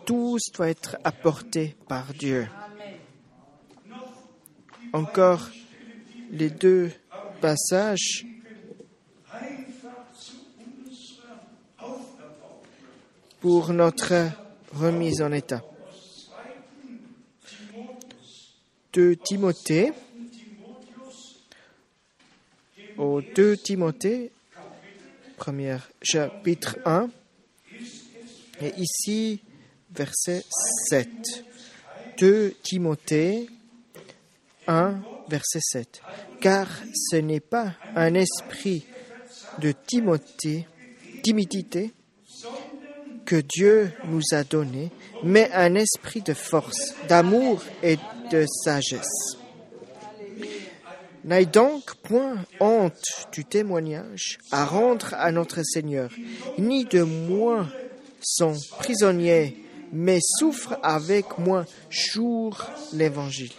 [0.04, 2.48] Tout doit être apporté par Dieu.
[4.92, 5.50] Encore
[6.30, 6.90] les deux
[7.40, 8.26] passages
[13.40, 14.14] pour notre
[14.72, 15.62] remise en état.
[18.92, 19.92] De Timothée,
[23.16, 24.30] au 2 Timothée,
[25.38, 27.08] premier chapitre 1,
[28.60, 29.40] et ici,
[29.90, 30.44] verset
[30.90, 31.08] 7.
[32.18, 33.48] 2 Timothée
[34.66, 34.96] 1,
[35.30, 36.02] verset 7.
[36.42, 38.84] Car ce n'est pas un esprit
[39.60, 40.66] de Timothée,
[41.22, 41.92] timidité
[43.24, 44.90] que Dieu nous a donné,
[45.24, 47.96] mais un esprit de force, d'amour et
[48.30, 49.38] de sagesse.
[51.26, 56.08] N'aie donc point honte du témoignage à rendre à notre Seigneur,
[56.56, 57.66] ni de moi
[58.22, 59.56] son prisonnier,
[59.92, 63.50] mais souffre avec moi jour l'évangile,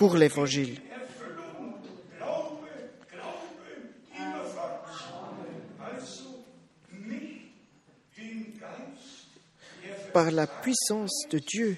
[0.00, 0.80] pour l'évangile.
[10.12, 11.76] par la puissance de Dieu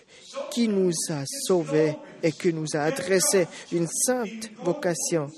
[0.50, 5.28] qui nous a sauvés et qui nous a adressé une sainte vocation,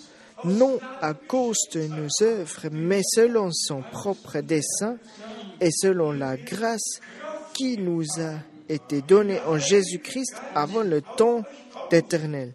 [0.45, 4.97] non à cause de nos œuvres, mais selon son propre dessein
[5.61, 7.01] et selon la grâce
[7.55, 8.35] qui nous a
[8.69, 11.43] été donnée en Jésus-Christ avant le temps
[11.91, 12.55] d'éternel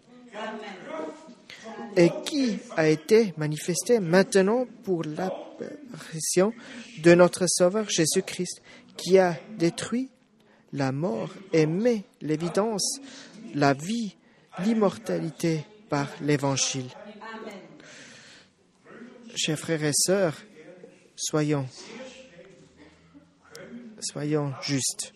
[1.96, 6.52] et qui a été manifestée maintenant pour l'apparition
[7.02, 8.62] de notre Sauveur Jésus-Christ,
[8.96, 10.10] qui a détruit
[10.72, 13.00] la mort et met l'évidence,
[13.54, 14.16] la vie,
[14.60, 16.88] l'immortalité par l'Évangile.
[19.34, 20.36] Chers frères et sœurs,
[21.16, 21.66] soyons,
[24.62, 25.12] justes.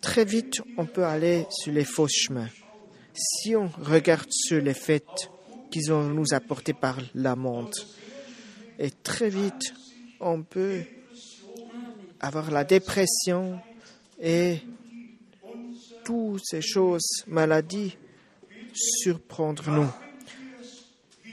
[0.00, 2.48] Très vite, on peut aller sur les faux chemins.
[3.14, 5.30] Si on regarde sur les faits
[5.70, 7.74] qu'ils ont nous apportés par la monde,
[8.78, 9.74] et très vite,
[10.20, 10.82] on peut
[12.20, 13.60] avoir la dépression
[14.20, 14.58] et
[16.06, 17.96] toutes ces choses, maladies,
[18.72, 19.88] surprendre nous.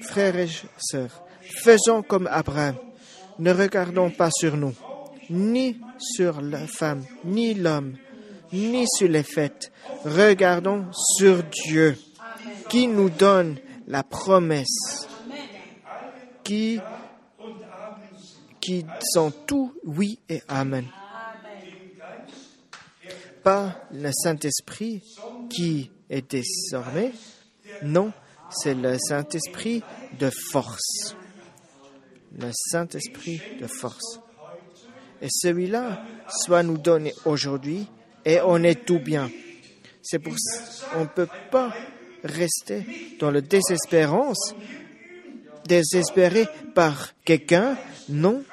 [0.01, 0.49] Frères et
[0.79, 1.23] sœurs,
[1.63, 2.75] faisons comme Abraham.
[3.37, 4.73] Ne regardons pas sur nous,
[5.29, 7.93] ni sur la femme, ni l'homme,
[8.51, 9.71] ni sur les fêtes.
[10.05, 11.95] Regardons sur Dieu,
[12.67, 13.57] qui nous donne
[13.87, 15.07] la promesse,
[16.43, 16.79] qui,
[18.59, 20.85] qui sont tout oui et amen
[23.43, 25.03] pas le Saint-Esprit
[25.49, 27.11] qui est désormais,
[27.83, 28.13] non,
[28.49, 29.83] c'est le Saint-Esprit
[30.19, 31.15] de force.
[32.37, 34.19] Le Saint-Esprit de force.
[35.21, 37.87] Et celui-là soit nous donné aujourd'hui
[38.25, 39.29] et on est tout bien.
[40.01, 40.33] C'est pour
[40.95, 41.73] on ne peut pas
[42.23, 42.85] rester
[43.19, 44.53] dans la désespérance,
[45.65, 47.77] désespéré par quelqu'un.
[48.09, 48.43] Non,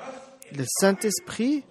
[0.56, 1.64] le Saint-Esprit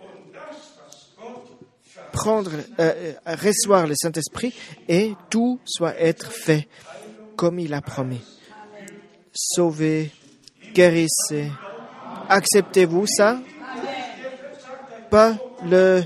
[2.12, 4.54] prendre, euh, euh, recevoir le Saint-Esprit
[4.88, 6.68] et tout soit être fait
[7.36, 8.22] comme il a promis.
[9.34, 10.12] Sauvez,
[10.74, 11.52] guérissez.
[12.28, 13.40] Acceptez-vous ça?
[15.10, 16.04] Pas le,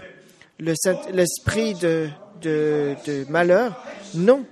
[0.60, 2.10] l'esprit de,
[2.42, 3.84] de, malheur?
[4.14, 4.46] Non.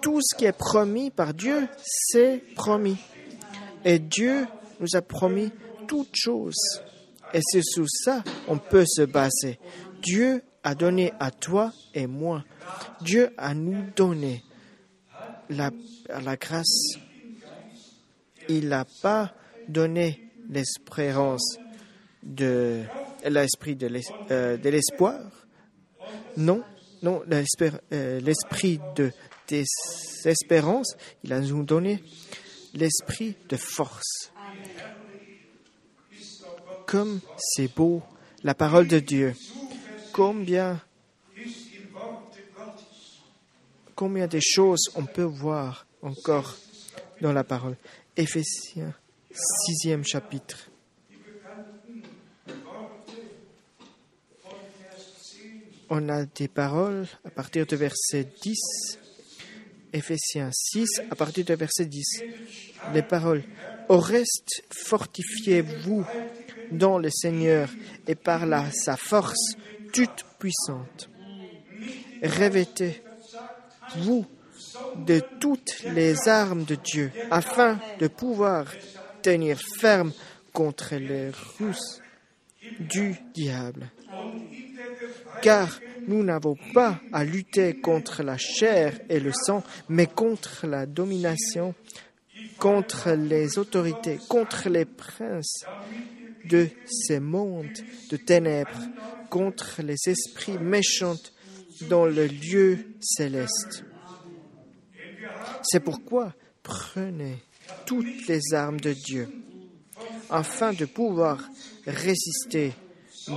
[0.00, 2.96] Tout ce qui est promis par Dieu, c'est promis.
[3.84, 4.46] Et Dieu
[4.80, 5.50] nous a promis
[5.88, 6.80] toutes choses.
[7.34, 9.58] Et c'est sous ça on peut se baser.
[10.02, 12.44] Dieu a donné à toi et moi.
[13.00, 14.42] Dieu a nous donné
[15.48, 15.70] la,
[16.36, 16.96] grâce.
[18.48, 19.32] Il n'a pas
[19.68, 21.58] donné l'espérance
[22.22, 22.82] de
[23.24, 23.88] l'esprit de
[24.30, 25.20] euh, l'espoir.
[26.36, 26.62] Non,
[27.02, 29.12] non, euh, l'esprit de
[29.48, 30.96] désespérance.
[31.24, 32.02] Il a nous donné
[32.74, 34.32] l'esprit de force.
[36.86, 38.02] Comme c'est beau,
[38.42, 39.34] la parole de Dieu.
[40.16, 40.80] Combien,
[43.94, 46.56] combien de choses on peut voir encore
[47.20, 47.76] dans la parole?
[48.16, 48.94] Éphésiens,
[49.30, 50.70] sixième chapitre.
[55.90, 58.98] On a des paroles à partir de verset 10.
[59.92, 62.22] Éphésiens 6, à partir de verset 10.
[62.94, 63.44] Les paroles.
[63.90, 66.06] Au reste, fortifiez-vous
[66.72, 67.68] dans le Seigneur
[68.08, 69.56] et par là sa force
[69.92, 71.10] toute puissante.
[72.22, 74.26] Revêtez-vous
[74.96, 78.66] de toutes les armes de Dieu afin de pouvoir
[79.22, 80.12] tenir ferme
[80.52, 82.00] contre les russes
[82.80, 83.90] du diable.
[85.42, 85.78] Car
[86.08, 91.74] nous n'avons pas à lutter contre la chair et le sang, mais contre la domination,
[92.58, 95.64] contre les autorités, contre les princes
[96.48, 97.78] de ces mondes
[98.10, 98.82] de ténèbres,
[99.30, 101.18] contre les esprits méchants
[101.88, 103.84] dans le lieu céleste.
[105.62, 107.36] C'est pourquoi prenez
[107.86, 109.28] toutes les armes de Dieu
[110.30, 111.48] afin de pouvoir
[111.86, 112.72] résister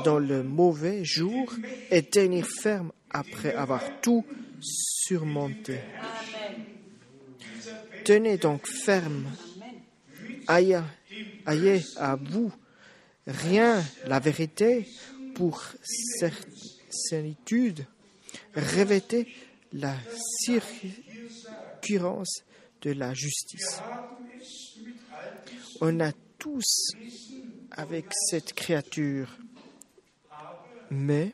[0.04, 1.52] dans le mauvais jour
[1.92, 4.26] et tenir ferme après avoir tout
[4.62, 5.80] surmonté.
[8.06, 9.26] Tenez donc ferme.
[10.48, 10.82] Ayez,
[11.48, 12.52] ayez à vous
[13.28, 14.88] rien la vérité
[15.36, 15.62] pour
[17.10, 17.86] certitude.
[18.56, 19.28] Revêtez
[19.74, 19.96] la
[20.44, 22.44] circurrence
[22.82, 23.82] de la justice.
[25.82, 26.92] On a tous
[27.72, 29.38] avec cette créature
[30.92, 31.34] mais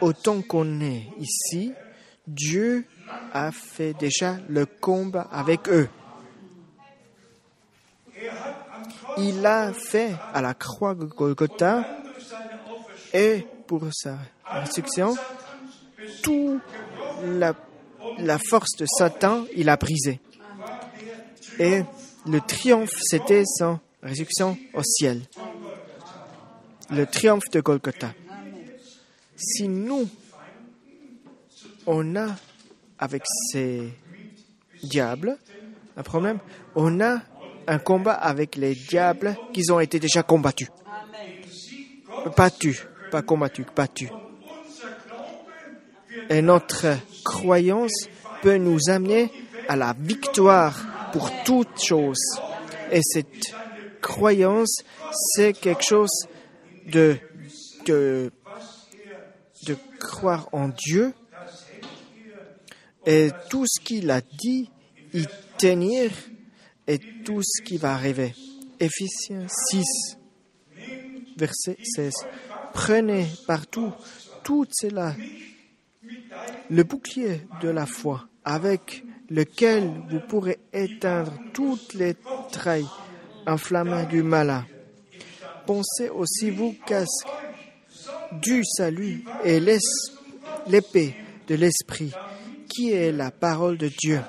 [0.00, 1.72] autant qu'on est ici,
[2.26, 2.84] Dieu
[3.32, 5.88] a fait déjà le combat avec eux.
[9.22, 11.84] Il a fait à la croix de Golgotha
[13.12, 15.16] et pour sa résurrection,
[16.22, 16.62] toute
[17.24, 17.54] la,
[18.18, 20.20] la force de Satan, il a brisé.
[21.58, 21.82] Et
[22.26, 25.22] le triomphe, c'était sa résurrection au ciel
[26.90, 28.12] le triomphe de Golgotha.
[29.36, 30.08] Si nous,
[31.86, 32.28] on a
[32.98, 33.92] avec ces
[34.82, 35.38] diables
[35.96, 36.38] un problème,
[36.74, 37.20] on a
[37.66, 40.68] un combat avec les diables qui ont été déjà combattus.
[42.36, 44.10] Battus, pas combattus, battus.
[46.28, 46.86] Et notre
[47.24, 48.08] croyance
[48.42, 49.30] peut nous amener
[49.68, 52.40] à la victoire pour toutes choses.
[52.90, 53.54] Et cette
[54.00, 54.82] croyance,
[55.12, 56.26] c'est quelque chose
[56.86, 57.16] de,
[57.86, 58.30] de,
[59.98, 61.12] croire en Dieu
[63.06, 64.70] et tout ce qu'il a dit,
[65.12, 65.26] y
[65.58, 66.10] tenir
[66.90, 68.34] et tout ce qui va arriver.
[68.78, 69.84] Éphésiens 6,
[71.36, 72.12] verset 16.
[72.72, 73.92] Prenez partout
[74.42, 75.14] tout cela,
[76.68, 82.14] le bouclier de la foi, avec lequel vous pourrez éteindre toutes les
[82.50, 82.88] trailles
[83.46, 84.64] enflammées du malin
[85.70, 87.28] pensez aussi vous casque
[88.42, 91.14] du salut et l'épée
[91.46, 92.10] de l'esprit,
[92.68, 94.20] qui est la parole de Dieu.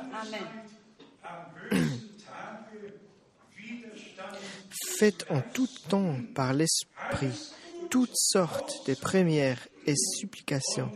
[5.01, 7.33] Faites en tout temps par l'esprit
[7.89, 10.91] toutes sortes de premières et supplications.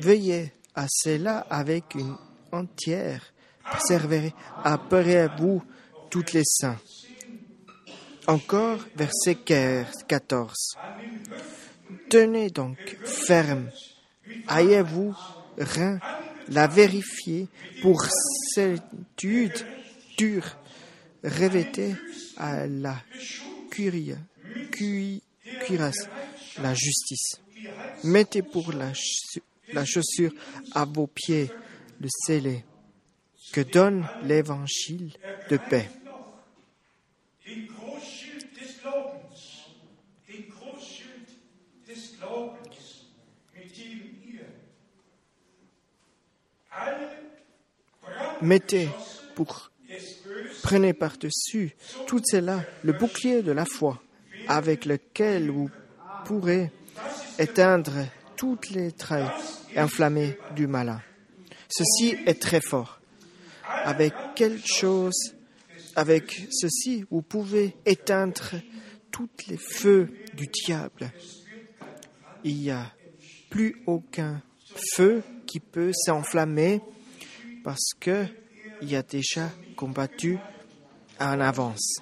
[0.00, 2.16] Veuillez à cela avec une
[2.50, 3.22] entière
[3.62, 4.32] persévérance.
[4.64, 5.62] Apparez-vous
[6.10, 6.80] toutes les saints.
[8.26, 10.76] Encore verset 14.
[12.10, 13.70] Tenez donc ferme,
[14.50, 15.14] ayez-vous
[15.58, 16.00] rien
[16.48, 17.46] la vérifier
[17.82, 18.04] pour
[18.52, 19.64] certitude
[20.16, 20.56] dure,
[21.22, 21.94] revêtez
[22.38, 22.96] à la
[24.50, 26.08] cuirasse,
[26.60, 27.40] la justice.
[28.04, 28.92] Mettez pour la,
[29.72, 30.32] la chaussure
[30.72, 31.50] à vos pieds
[32.00, 32.64] le scellé
[33.52, 35.12] que donne l'évangile
[35.50, 35.88] de paix.
[48.42, 48.88] mettez
[49.34, 49.70] pour
[50.68, 51.74] prenez par-dessus
[52.06, 54.02] tout cela le bouclier de la foi
[54.48, 55.70] avec lequel vous
[56.26, 56.70] pourrez
[57.38, 58.04] éteindre
[58.36, 59.30] toutes les traits
[59.76, 61.00] inflammés du malin.
[61.70, 63.00] Ceci est très fort.
[63.84, 65.34] Avec quelque chose,
[65.96, 68.50] avec ceci, vous pouvez éteindre
[69.10, 71.10] tous les feux du diable.
[72.44, 72.92] Il n'y a
[73.48, 74.42] plus aucun
[74.94, 76.82] feu qui peut s'enflammer
[77.64, 80.38] parce qu'il a déjà combattu
[81.20, 82.00] en avance.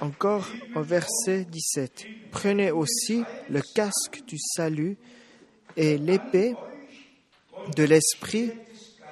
[0.00, 2.06] Encore au verset 17.
[2.30, 4.96] Prenez aussi le casque du salut
[5.76, 6.56] et l'épée
[7.76, 8.52] de l'Esprit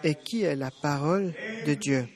[0.02, 1.32] et qui est la parole
[1.64, 2.08] de Dieu.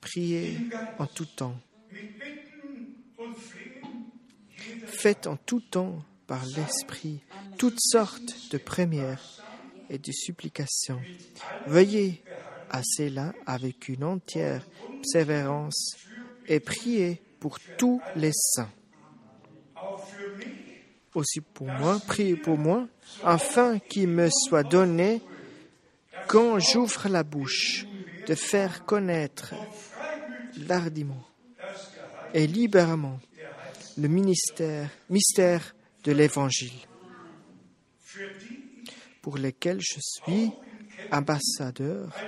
[0.00, 0.58] Priez
[0.98, 1.56] en tout temps.
[4.86, 7.20] Faites en tout temps par l'Esprit
[7.58, 9.20] toutes sortes de premières
[9.90, 10.98] et de supplications.
[11.66, 12.22] Veuillez
[12.70, 14.66] à cela avec une entière
[15.02, 15.94] persévérance
[16.48, 18.70] et priez pour tous les saints.
[21.14, 22.88] Aussi pour moi, priez pour moi,
[23.22, 25.20] afin qu'il me soit donné,
[26.28, 27.84] quand j'ouvre la bouche,
[28.26, 29.52] de faire connaître
[30.66, 31.26] l'ardiment
[32.32, 33.20] et librement
[33.98, 36.86] le ministère, mystère de l'Évangile,
[39.20, 40.52] pour lesquels je suis
[41.10, 42.26] ambassadeur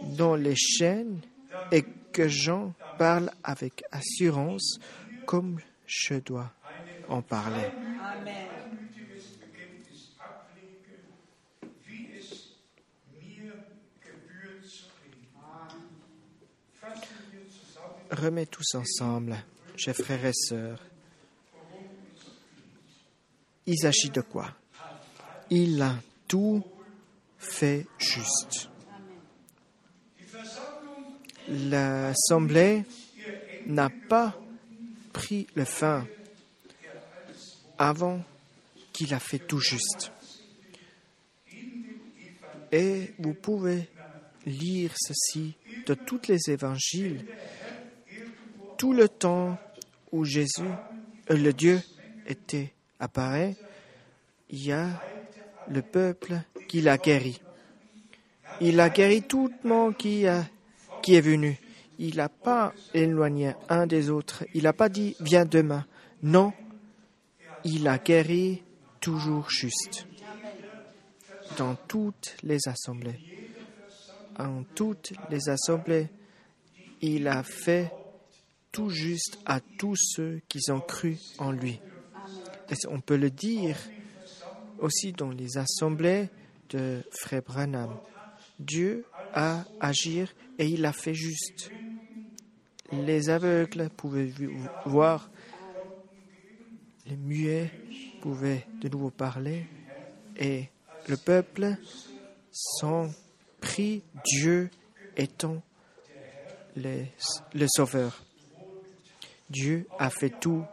[0.00, 1.20] dans les chaînes
[1.70, 4.78] et que j'en parle avec assurance
[5.24, 6.52] comme je dois
[7.08, 7.66] en parler.
[18.10, 19.36] Remets tous ensemble,
[19.76, 20.91] chers frères et sœurs.
[23.66, 24.52] Il s'agit de quoi?
[25.50, 25.94] Il a
[26.26, 26.62] tout
[27.38, 28.68] fait juste.
[31.48, 32.84] L'Assemblée
[33.66, 34.34] n'a pas
[35.12, 36.06] pris le fin
[37.78, 38.22] avant
[38.92, 40.12] qu'il a fait tout juste.
[42.70, 43.88] Et vous pouvez
[44.46, 45.54] lire ceci
[45.86, 47.26] de tous les évangiles,
[48.78, 49.58] tout le temps
[50.10, 50.62] où Jésus,
[51.30, 51.80] euh, le Dieu
[52.26, 52.72] était
[53.02, 53.56] apparaît,
[54.50, 54.88] il y a
[55.68, 57.40] le peuple qui l'a guéri.
[58.60, 61.58] Il a guéri tout le monde qui, est venu.
[61.98, 64.44] Il n'a pas éloigné un des autres.
[64.54, 65.84] Il n'a pas dit viens demain.
[66.22, 66.52] Non,
[67.64, 68.62] il a guéri
[69.00, 70.06] toujours juste.
[71.58, 73.18] Dans toutes les assemblées.
[74.38, 76.08] En toutes les assemblées,
[77.00, 77.92] il a fait
[78.70, 81.80] tout juste à tous ceux qui ont cru en lui.
[82.72, 83.76] Et on peut le dire
[84.78, 86.30] aussi dans les assemblées
[86.70, 87.94] de Frère Branham?
[88.58, 89.04] Dieu
[89.34, 90.24] a agi
[90.58, 91.70] et il a fait juste.
[92.90, 94.32] Les aveugles pouvaient
[94.86, 95.30] voir,
[97.06, 97.70] les muets
[98.22, 99.66] pouvaient de nouveau parler
[100.36, 100.64] et
[101.08, 101.76] le peuple
[102.50, 103.10] sans
[103.60, 104.70] prie Dieu
[105.14, 105.62] étant
[106.76, 108.24] le Sauveur.
[109.50, 110.64] Dieu a fait tout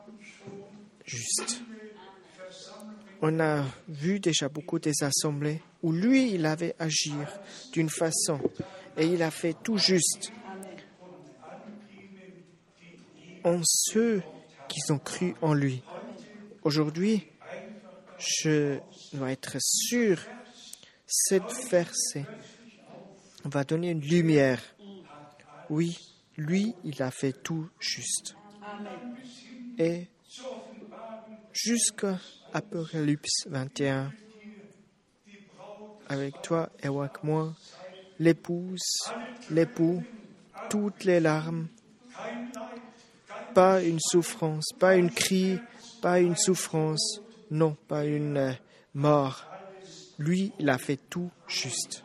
[1.06, 1.62] juste.
[3.22, 7.12] On a vu déjà beaucoup des assemblées où lui, il avait agi
[7.74, 8.40] d'une façon
[8.98, 10.32] et il a fait tout juste.
[13.44, 14.22] En ceux
[14.68, 15.82] qui ont cru en lui.
[16.64, 17.28] Aujourd'hui,
[18.18, 18.80] je
[19.14, 20.20] dois être sûr,
[21.06, 22.26] cette verset
[23.46, 24.62] va donner une lumière.
[25.70, 25.98] Oui,
[26.38, 28.36] lui, il a fait tout juste.
[29.78, 30.08] Et
[31.54, 32.20] jusqu'à
[32.54, 34.12] Apocalypse 21,
[36.08, 37.54] avec toi et avec moi,
[38.18, 39.12] l'épouse,
[39.52, 40.04] l'époux,
[40.70, 41.68] toutes les larmes,
[43.54, 45.60] pas une souffrance, pas une cri,
[46.02, 47.22] pas une souffrance,
[47.52, 48.54] non, pas une euh,
[48.94, 49.46] mort.
[50.18, 52.04] Lui, il a fait tout juste.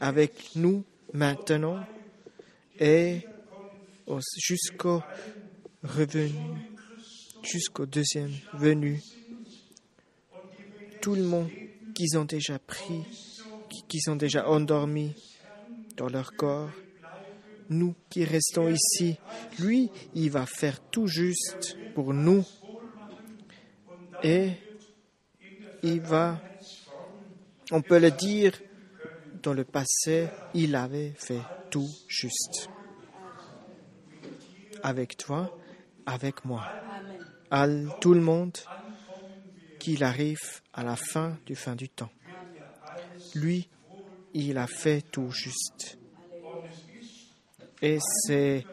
[0.00, 1.84] Avec nous maintenant
[2.78, 3.26] et
[4.36, 5.02] jusqu'au
[5.82, 6.77] revenu,
[7.48, 9.00] jusqu'au deuxième venu.
[11.00, 11.48] Tout le monde
[11.94, 13.04] qu'ils ont déjà pris,
[13.88, 15.14] qui sont déjà endormis
[15.96, 16.70] dans leur corps.
[17.70, 19.18] Nous qui restons ici,
[19.58, 22.44] lui, il va faire tout juste pour nous.
[24.22, 24.52] Et
[25.82, 26.40] il va,
[27.70, 28.52] on peut le dire,
[29.42, 32.68] dans le passé, il avait fait tout juste.
[34.82, 35.56] Avec toi,
[36.06, 36.64] avec moi.
[37.50, 37.66] À
[38.00, 38.56] tout le monde,
[39.78, 42.10] qu'il arrive à la fin du fin du temps.
[43.34, 43.68] Lui,
[44.34, 45.98] il a fait tout juste.
[47.80, 48.66] Et c'est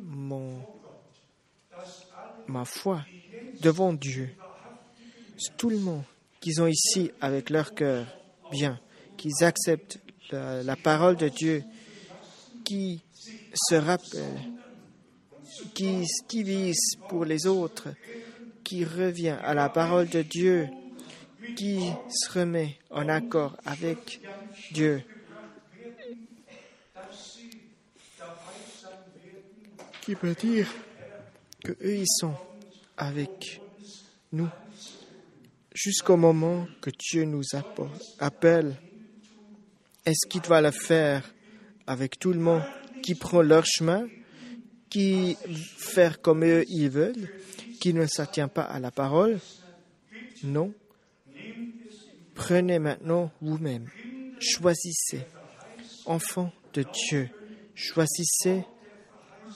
[0.00, 0.60] mon,
[2.46, 3.04] ma foi
[3.60, 4.30] devant Dieu.
[5.56, 6.04] Tout le monde
[6.40, 8.06] qui sont ici avec leur cœur
[8.50, 8.80] bien,
[9.16, 10.00] qu'ils acceptent
[10.30, 11.64] la, la, parole de Dieu,
[12.64, 13.02] qui
[13.54, 14.57] se rappellent,
[15.74, 17.88] qui, qui vise pour les autres,
[18.64, 20.68] qui revient à la parole de Dieu,
[21.56, 24.20] qui se remet en accord avec
[24.72, 25.02] Dieu,
[30.02, 30.68] qui peut dire
[31.64, 32.34] que eux ils sont
[32.96, 33.60] avec
[34.32, 34.48] nous
[35.74, 37.44] jusqu'au moment que Dieu nous
[38.18, 38.76] appelle?
[40.04, 41.22] Est-ce qu'il doit le faire
[41.86, 42.62] avec tout le monde
[43.02, 44.06] qui prend leur chemin,
[44.90, 45.36] qui
[45.76, 47.28] faire comme eux ils veulent,
[47.80, 49.38] qui ne s'attient pas à la parole
[50.42, 50.72] Non.
[52.34, 53.88] Prenez maintenant vous-même.
[54.40, 55.26] Choisissez.
[56.06, 57.28] Enfant de Dieu,
[57.74, 58.64] choisissez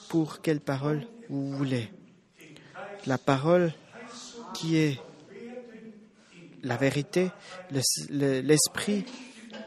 [0.09, 1.89] pour quelle parole vous voulez.
[3.07, 3.73] La parole
[4.53, 4.99] qui est
[6.63, 7.31] la vérité,
[8.09, 9.05] l'esprit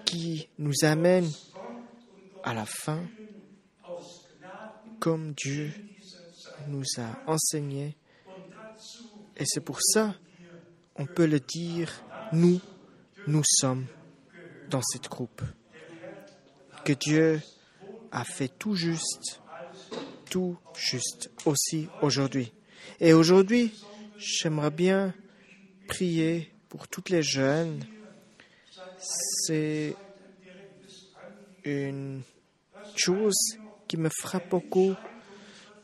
[0.04, 1.28] qui nous amène
[2.44, 3.02] à la fin,
[5.00, 5.72] comme Dieu
[6.68, 7.96] nous a enseigné.
[9.36, 10.14] Et c'est pour ça,
[10.96, 11.92] on peut le dire,
[12.32, 12.60] nous,
[13.26, 13.86] nous sommes
[14.70, 15.42] dans cette groupe.
[16.84, 17.40] Que Dieu
[18.12, 19.40] a fait tout juste,
[20.30, 22.52] tout juste aussi aujourd'hui.
[23.00, 23.72] Et aujourd'hui,
[24.16, 25.14] j'aimerais bien
[25.88, 27.84] prier pour toutes les jeunes.
[28.98, 29.96] C'est
[31.64, 32.22] une
[32.94, 34.94] chose qui me frappe beaucoup.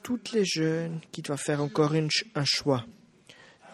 [0.03, 2.85] Toutes les jeunes qui doivent faire encore un choix.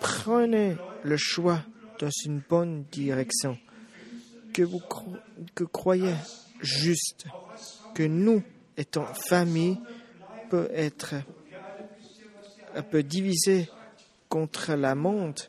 [0.01, 1.63] Prenez le choix
[1.99, 3.59] dans une bonne direction.
[4.53, 4.81] Que vous
[5.73, 6.15] croyez
[6.61, 7.27] juste
[7.95, 8.43] que nous,
[8.77, 9.79] étant famille,
[10.51, 11.15] peut être
[12.75, 13.69] un peu divisé
[14.29, 15.41] contre la monde.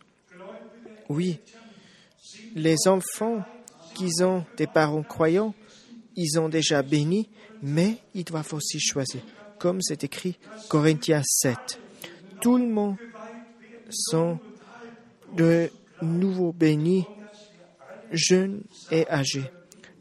[1.09, 1.39] Oui,
[2.55, 3.43] les enfants
[3.95, 5.53] qui ont des parents croyants,
[6.15, 7.29] ils ont déjà béni,
[7.61, 9.21] mais ils doivent aussi choisir,
[9.57, 10.37] comme c'est écrit
[10.69, 11.79] Corinthiens 7.
[12.41, 12.95] Tout le monde
[13.89, 14.39] sont
[15.35, 15.69] de
[16.01, 17.05] nouveaux bénis,
[18.11, 19.51] jeunes et âgés.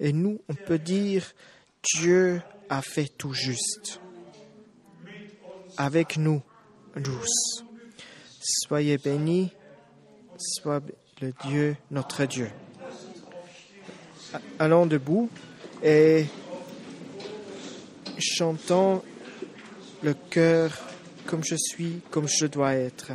[0.01, 1.25] Et nous, on peut dire,
[1.97, 4.01] Dieu a fait tout juste.
[5.77, 6.43] Avec nous,
[7.03, 7.65] tous.
[8.41, 9.53] Soyez bénis,
[10.37, 10.83] soit
[11.21, 12.51] le Dieu, notre Dieu.
[14.59, 15.31] Allons debout
[15.83, 16.27] et
[18.19, 19.03] chantons
[20.03, 20.71] le cœur
[21.27, 23.13] comme je suis, comme je dois être.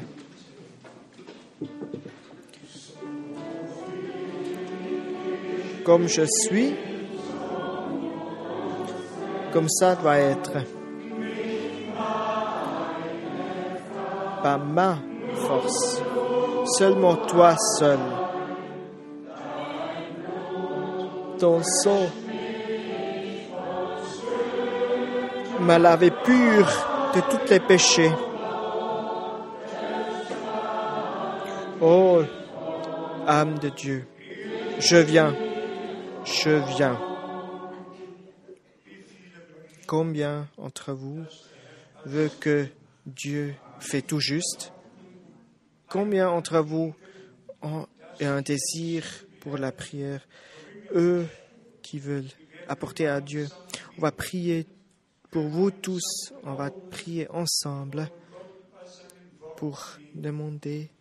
[5.84, 6.74] Comme je suis,
[9.52, 10.52] comme ça doit être.
[14.42, 14.98] Pas ma
[15.36, 16.02] force,
[16.78, 18.00] seulement toi seul.
[21.40, 22.08] Ton sang
[25.64, 26.68] m'a lavé pur
[27.16, 28.12] de tous les péchés.
[31.82, 32.22] Oh,
[33.28, 34.06] âme de Dieu,
[34.80, 35.36] je viens,
[36.26, 37.00] je viens.
[39.88, 41.24] Combien entre vous
[42.06, 42.68] veut que
[43.06, 44.74] Dieu fait tout juste?
[45.90, 46.94] Combien entre vous
[47.62, 47.86] ont
[48.22, 49.06] un désir
[49.40, 50.22] pour la prière?
[50.96, 51.26] Eux
[51.82, 52.30] qui veulent
[52.68, 53.48] apporter à Dieu.
[53.98, 54.66] On va prier
[55.34, 58.08] pour vous tous, on va prier ensemble
[59.58, 60.92] pour demander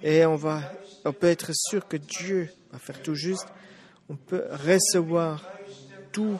[0.00, 0.62] et on va
[1.04, 3.48] on peut être sûr que Dieu va faire tout juste.
[4.08, 5.44] On peut recevoir
[6.12, 6.38] tout.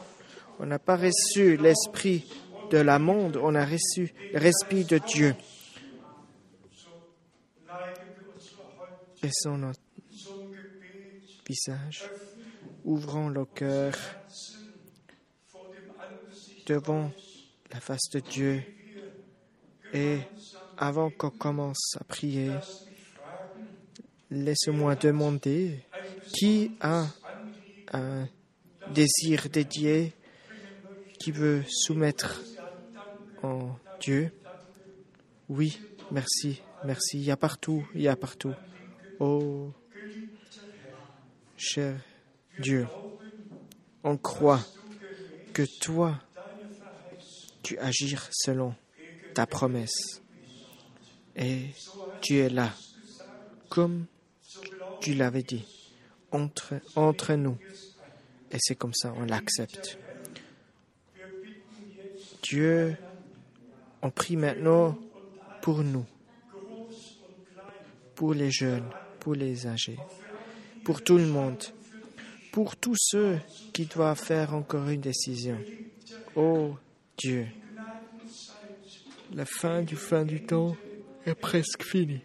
[0.59, 2.25] On n'a pas reçu l'esprit
[2.69, 5.35] de la monde, on a reçu l'esprit de Dieu.
[9.21, 9.79] Baissons notre
[11.45, 12.09] visage,
[12.85, 13.93] ouvrons le cœur
[16.65, 17.11] devant
[17.71, 18.63] la face de Dieu
[19.93, 20.21] et
[20.77, 22.59] avant qu'on commence à prier,
[24.29, 25.83] laissez-moi demander
[26.33, 27.07] qui a
[27.93, 28.27] un
[28.87, 30.13] désir dédié,
[31.19, 32.45] qui veut soumettre
[33.43, 34.31] en Dieu?
[35.49, 35.77] Oui,
[36.09, 37.17] merci, merci.
[37.17, 38.55] Il y a partout, il y a partout.
[39.19, 39.71] Oh,
[41.57, 41.99] cher
[42.59, 42.87] Dieu,
[44.03, 44.61] on croit
[45.53, 46.19] que toi,
[47.63, 48.75] tu agir selon
[49.33, 50.21] ta promesse.
[51.35, 51.67] Et
[52.21, 52.73] tu es là,
[53.69, 54.05] comme
[54.99, 55.65] tu l'avais dit,
[56.31, 57.57] entre, entre nous.
[58.51, 59.97] Et c'est comme ça, on l'accepte.
[62.43, 62.97] Dieu,
[64.01, 64.97] on prie maintenant
[65.61, 66.05] pour nous,
[68.15, 68.89] pour les jeunes,
[69.19, 69.99] pour les âgés,
[70.83, 71.63] pour tout le monde,
[72.51, 73.39] pour tous ceux
[73.71, 75.57] qui doivent faire encore une décision.
[76.35, 76.75] Oh
[77.23, 77.45] Dieu,
[79.31, 80.75] la fin du fin du temps
[81.27, 82.21] est presque finie.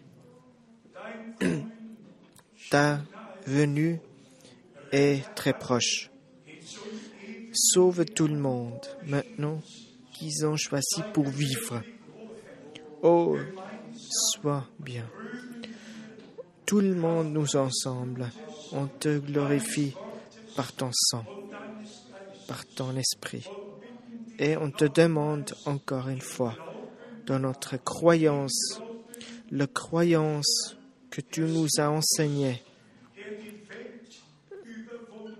[2.71, 3.01] Ta
[3.45, 3.99] venue
[4.91, 6.09] est très proche.
[7.53, 9.61] Sauve tout le monde maintenant
[10.13, 11.83] qu'ils ont choisi pour vivre.
[13.03, 13.37] Oh,
[14.09, 15.07] sois bien.
[16.65, 18.31] Tout le monde nous ensemble.
[18.71, 19.93] On te glorifie
[20.55, 21.23] par ton sang,
[22.47, 23.47] par ton esprit.
[24.39, 26.55] Et on te demande encore une fois,
[27.25, 28.81] dans notre croyance,
[29.49, 30.77] la croyance
[31.09, 32.61] que tu nous as enseignée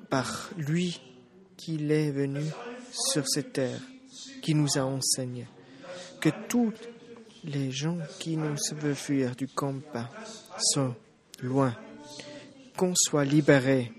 [0.10, 1.00] par lui
[1.58, 2.42] qu'il est venu
[2.92, 3.82] sur cette terre,
[4.42, 5.46] qui nous a enseigné,
[6.20, 6.74] que tous
[7.44, 10.10] les gens qui nous veulent fuir du combat
[10.60, 10.96] sont
[11.44, 11.76] loin,
[12.76, 13.92] qu'on soit libéré,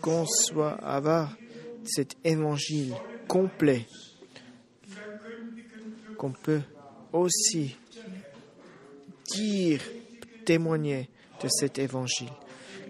[0.00, 1.36] qu'on soit avoir
[1.84, 2.94] cet évangile
[3.32, 3.86] complet,
[6.18, 6.60] qu'on peut
[7.14, 7.74] aussi
[9.32, 9.80] dire,
[10.44, 11.08] témoigner
[11.42, 12.28] de cet évangile.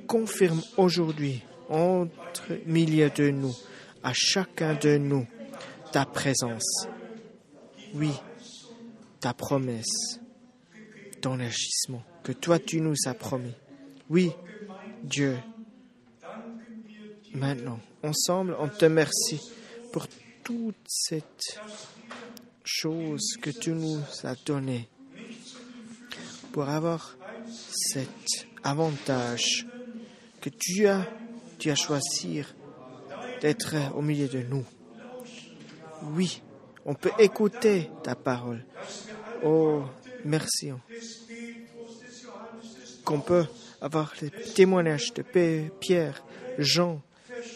[0.09, 3.55] Confirme aujourd'hui entre milieu de nous,
[4.03, 5.29] à chacun de nous,
[5.93, 6.89] ta présence.
[7.95, 8.11] Oui,
[9.21, 10.19] ta promesse,
[11.21, 13.55] ton agissement que toi tu nous as promis.
[14.11, 14.33] Oui,
[15.05, 15.39] Dieu.
[17.33, 19.41] Maintenant, ensemble, on te remercie
[20.43, 21.61] toute cette
[22.65, 24.89] chose que tu nous as donnée,
[26.53, 27.17] pour avoir
[27.71, 28.09] cet
[28.63, 29.67] avantage
[30.41, 31.07] que tu as,
[31.59, 32.43] tu as choisi
[33.41, 34.65] d'être au milieu de nous.
[36.15, 36.43] Oui,
[36.85, 38.65] on peut écouter ta parole.
[39.45, 39.83] Oh,
[40.25, 40.73] merci.
[43.05, 43.47] Qu'on peut
[43.81, 45.23] avoir les témoignages de
[45.81, 46.23] Pierre,
[46.59, 47.01] Jean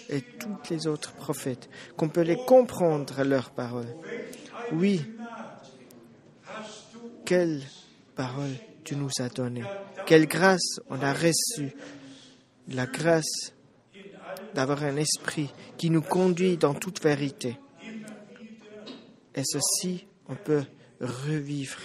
[0.08, 3.94] et tous les autres prophètes, qu'on peut les comprendre leurs paroles.
[4.72, 5.02] Oui,
[7.24, 7.62] quelle
[8.14, 8.52] parole
[8.84, 9.64] tu nous as donnée,
[10.06, 11.74] quelle grâce on a reçue,
[12.68, 13.52] la grâce
[14.54, 17.58] d'avoir un esprit qui nous conduit dans toute vérité.
[19.34, 20.64] Et ceci, on peut
[21.00, 21.78] revivre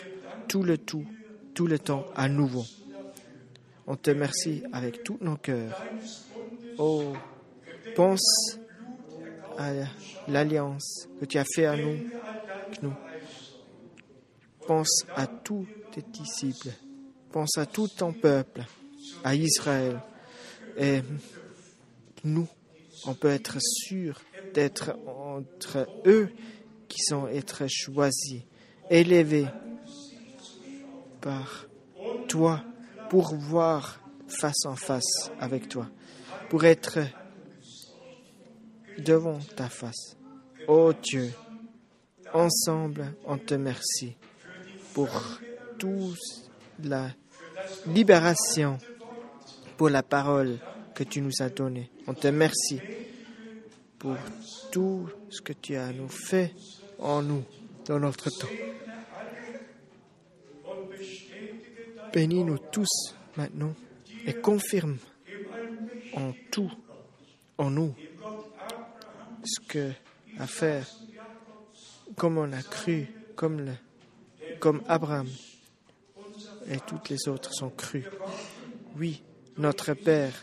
[0.48, 1.06] tout le tout,
[1.54, 2.64] tout le temps à nouveau?
[3.88, 5.84] On te remercie avec tous nos cœurs.
[6.78, 7.14] Oh,
[7.96, 8.58] pense
[9.58, 9.72] à
[10.28, 11.98] l'alliance que tu as fait à nous,
[12.82, 12.94] nous.
[14.68, 16.72] Pense à tous tes disciples.
[17.32, 18.64] Pense à tout ton peuple,
[19.24, 20.00] à Israël.
[20.78, 21.02] Et
[22.24, 22.48] nous,
[23.06, 24.22] on peut être sûr
[24.54, 26.30] d'être entre eux
[26.88, 28.42] qui sont être choisis,
[28.90, 29.48] élevés
[31.22, 31.66] par
[32.28, 32.64] toi
[33.10, 35.88] pour voir face en face avec toi,
[36.50, 37.00] pour être
[38.98, 40.18] devant ta face.
[40.68, 41.32] Oh Dieu,
[42.34, 44.16] ensemble, on te remercie
[44.94, 45.10] pour
[45.78, 46.18] toute
[46.84, 47.10] la
[47.88, 48.78] libération,
[49.78, 50.60] pour la parole
[50.94, 51.90] que tu nous as donnée.
[52.08, 52.80] On te remercie
[53.98, 54.18] pour
[54.72, 56.54] tout ce que tu as nous fait
[57.00, 57.44] en nous
[57.86, 58.48] dans notre temps.
[62.14, 63.74] Bénis-nous tous maintenant
[64.26, 64.98] et confirme
[66.14, 66.72] en tout,
[67.58, 67.96] en nous,
[69.44, 69.92] ce que
[70.40, 70.88] à faire,
[72.16, 73.74] comme on a cru, comme, le,
[74.60, 75.28] comme Abraham
[76.70, 78.06] et toutes les autres sont crus.
[78.98, 79.24] Oui,
[79.58, 80.34] notre Père,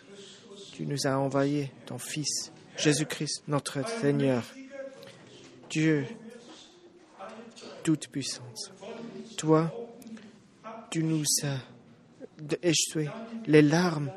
[0.73, 4.45] tu nous as envoyé ton Fils, Jésus-Christ, notre Seigneur.
[5.71, 6.07] Dieu,
[7.83, 8.73] toute puissance.
[9.37, 9.73] Toi,
[10.91, 11.59] tu nous as
[12.63, 13.09] échoué
[13.47, 14.11] les larmes.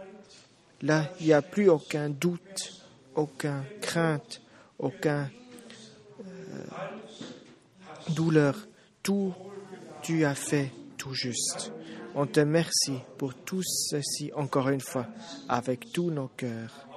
[0.81, 2.85] Là, il n'y a plus aucun doute,
[3.15, 4.41] aucun crainte,
[4.81, 5.29] aucun
[6.19, 6.65] euh,
[8.09, 8.67] douleur.
[9.01, 9.33] Tout,
[10.01, 11.71] tu as fait tout juste.
[12.13, 15.07] On te remercie pour tout ceci encore une fois,
[15.47, 16.87] avec tous nos cœurs,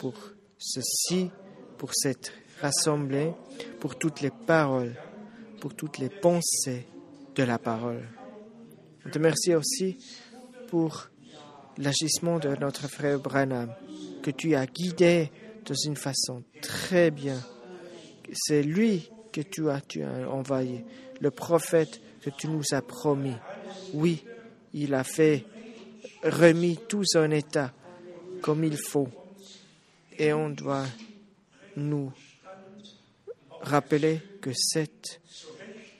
[0.00, 0.14] pour
[0.58, 1.30] ceci,
[1.76, 3.32] pour cette rassemblée,
[3.80, 4.94] pour toutes les paroles,
[5.60, 6.86] pour toutes les pensées
[7.34, 8.08] de la parole.
[9.04, 9.98] On te remercie aussi
[10.68, 11.08] pour
[11.76, 13.74] l'agissement de notre frère Branham,
[14.22, 15.30] que tu as guidé
[15.64, 17.40] de une façon très bien.
[18.32, 20.84] C'est lui que tu as, tu as envoyé,
[21.20, 23.36] le prophète que tu nous as promis.
[23.92, 24.24] Oui,
[24.72, 25.44] il a fait,
[26.22, 27.72] remis tout son état
[28.40, 29.08] comme il faut.
[30.18, 30.86] Et on doit
[31.76, 32.12] nous
[33.60, 35.20] rappeler que cette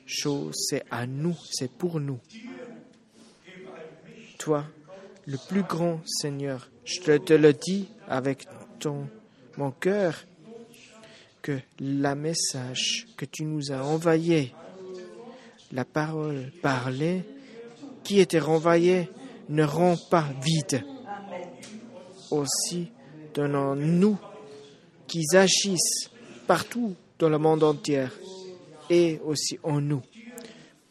[0.05, 2.19] chose, c'est à nous, c'est pour nous.
[4.37, 4.65] Toi,
[5.25, 8.45] le plus grand Seigneur, je te, le dis avec
[8.79, 9.07] ton,
[9.57, 10.25] mon cœur,
[11.41, 14.53] que la message que tu nous as envoyé,
[15.71, 17.23] la parole parlée,
[18.03, 19.09] qui était renvoyée,
[19.49, 20.83] ne rend pas vide.
[22.31, 22.91] aussi
[23.33, 24.17] donnons-nous
[25.07, 26.09] qu'ils agissent
[26.47, 28.07] partout dans le monde entier
[28.89, 30.01] et aussi en nous,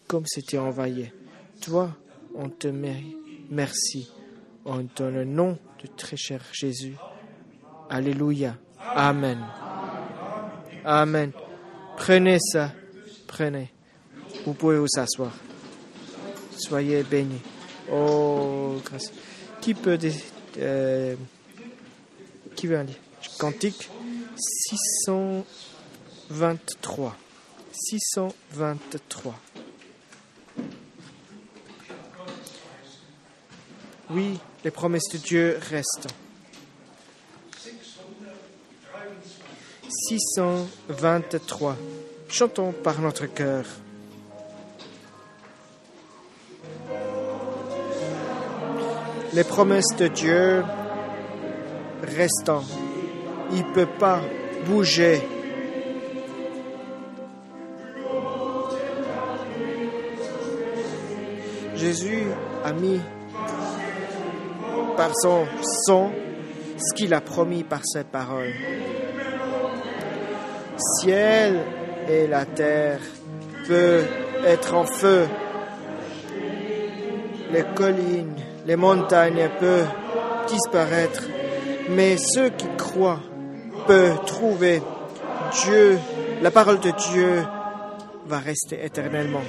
[0.07, 1.12] comme c'était envoyé.
[1.61, 1.97] Toi,
[2.35, 2.69] on te
[3.51, 4.09] merci
[4.65, 6.97] en ton nom de très cher Jésus.
[7.94, 8.58] Alléluia.
[8.80, 9.38] Amen.
[10.84, 11.30] Amen.
[11.96, 12.72] Prenez ça.
[13.28, 13.70] Prenez.
[14.44, 15.30] Vous pouvez vous asseoir.
[16.56, 17.40] Soyez bénis.
[17.92, 19.12] Oh, grâce.
[19.60, 19.96] Qui peut.
[20.58, 21.14] Euh,
[22.56, 22.96] qui veut aller
[23.38, 23.88] Cantique
[24.36, 27.16] 623.
[27.70, 29.34] 623.
[34.10, 36.08] Oui, les promesses de Dieu restent.
[40.08, 41.76] 623.
[42.28, 43.64] Chantons par notre cœur.
[49.32, 50.64] Les promesses de Dieu
[52.02, 52.64] restant.
[53.52, 54.20] Il ne peut pas
[54.66, 55.22] bouger.
[61.76, 62.24] Jésus
[62.64, 63.00] a mis
[64.96, 65.44] par son
[65.86, 66.10] sang
[66.78, 68.54] ce qu'il a promis par ses paroles.
[70.76, 71.60] Ciel
[72.09, 73.01] et la terre
[73.68, 74.09] peuvent
[74.44, 75.26] être en feu.
[77.52, 78.34] Les collines,
[78.66, 79.88] les montagnes peuvent
[80.48, 81.22] disparaître,
[81.90, 83.20] mais ceux qui croient
[83.86, 84.82] peuvent trouver
[85.64, 85.98] Dieu,
[86.42, 87.44] la parole de Dieu
[88.26, 89.42] va rester éternellement.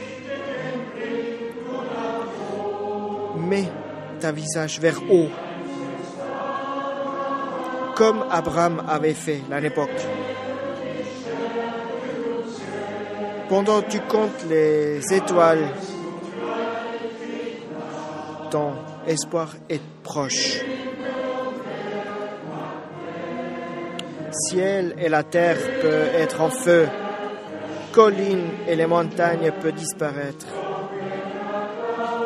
[3.38, 3.66] Mais
[4.20, 5.30] ta visage vers haut,
[7.96, 9.90] comme Abraham avait fait à l'époque.
[13.48, 15.68] Pendant que tu comptes les étoiles,
[18.50, 18.74] ton
[19.08, 20.62] espoir est proche.
[24.32, 26.88] Ciel et la terre peuvent être en feu,
[27.92, 30.48] collines et les montagnes peuvent disparaître.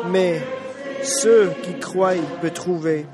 [0.06, 0.40] Mais
[1.02, 3.06] ceux qui croient peuvent trouver.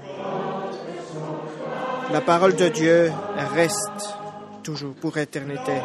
[2.13, 3.13] La parole de Dieu
[3.53, 4.15] reste
[4.63, 5.83] toujours pour éternité.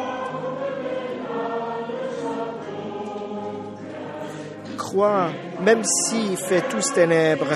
[4.92, 5.30] Crois,
[5.62, 7.46] même s'il fait tous ténèbres,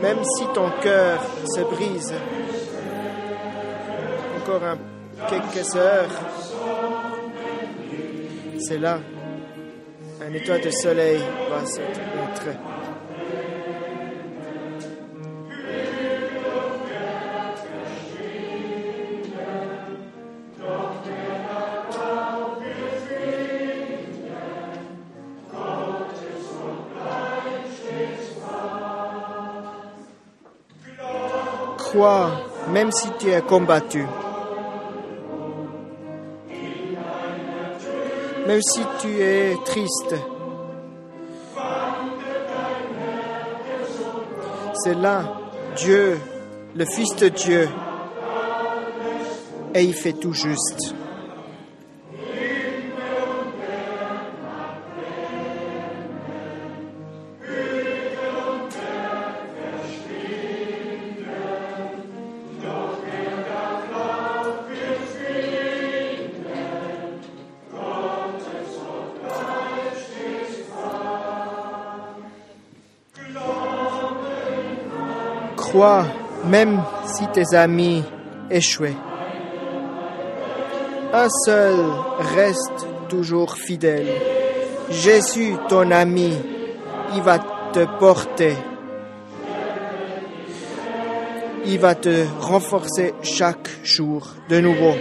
[0.00, 1.20] même si ton cœur
[1.54, 2.14] se brise,
[4.40, 4.78] encore un,
[5.28, 6.08] quelques heures,
[8.60, 8.98] c'est là.
[10.26, 11.20] Un étoile de soleil
[11.50, 11.80] va se
[12.16, 12.71] montrer.
[32.72, 34.06] Même si tu es combattu.
[38.46, 40.14] même si tu es triste.
[44.74, 45.22] C'est là
[45.76, 46.18] Dieu,
[46.74, 47.68] le Fils de Dieu,
[49.74, 50.94] et il fait tout juste.
[75.82, 76.06] Crois,
[76.44, 78.04] même si tes amis
[78.48, 78.96] échouent.
[81.12, 81.74] Un seul
[82.36, 84.06] reste toujours fidèle.
[84.90, 86.34] Jésus, ton ami,
[87.16, 87.40] il va
[87.72, 88.54] te porter.
[91.66, 94.94] Il va te renforcer chaque jour de nouveau.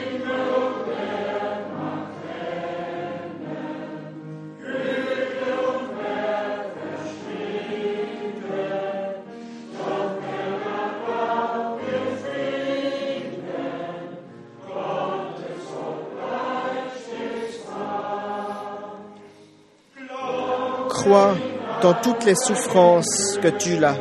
[21.81, 23.97] Dans toutes les souffrances que tu l'as.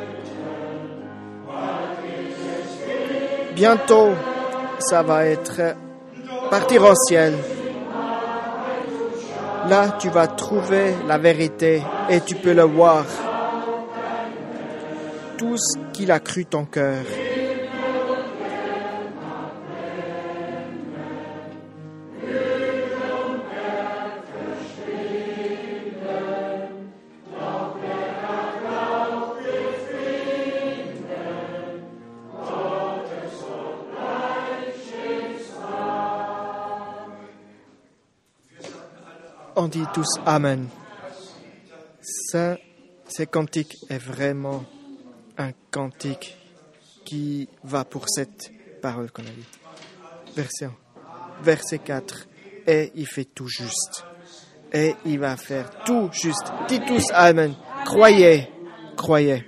[3.55, 4.11] Bientôt,
[4.79, 5.61] ça va être
[6.51, 7.35] partir au ciel.
[9.69, 13.05] Là, tu vas trouver la vérité et tu peux le voir.
[15.37, 17.03] Tout ce qu'il a cru ton cœur.
[39.71, 40.69] Dit tous Amen.
[42.03, 44.65] Ce cantique est vraiment
[45.39, 46.37] un cantique
[47.05, 48.53] qui va pour cette
[48.83, 50.35] parole qu'on a dit.
[50.35, 50.75] Verset 1.
[51.43, 52.29] Verset 4.
[52.67, 54.05] Et il fait tout juste.
[54.73, 56.53] Et il va faire tout juste.
[56.69, 57.55] Dis tous Amen.
[57.85, 58.49] Croyez.
[58.97, 59.45] Croyez.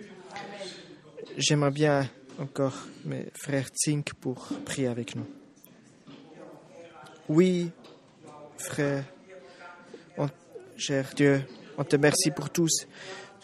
[1.36, 2.08] J'aimerais bien
[2.38, 5.26] encore mes frères Zink pour prier avec nous.
[7.28, 7.70] Oui,
[8.58, 9.04] frère,
[10.82, 11.44] cher Dieu,
[11.78, 12.88] on te remercie pour tous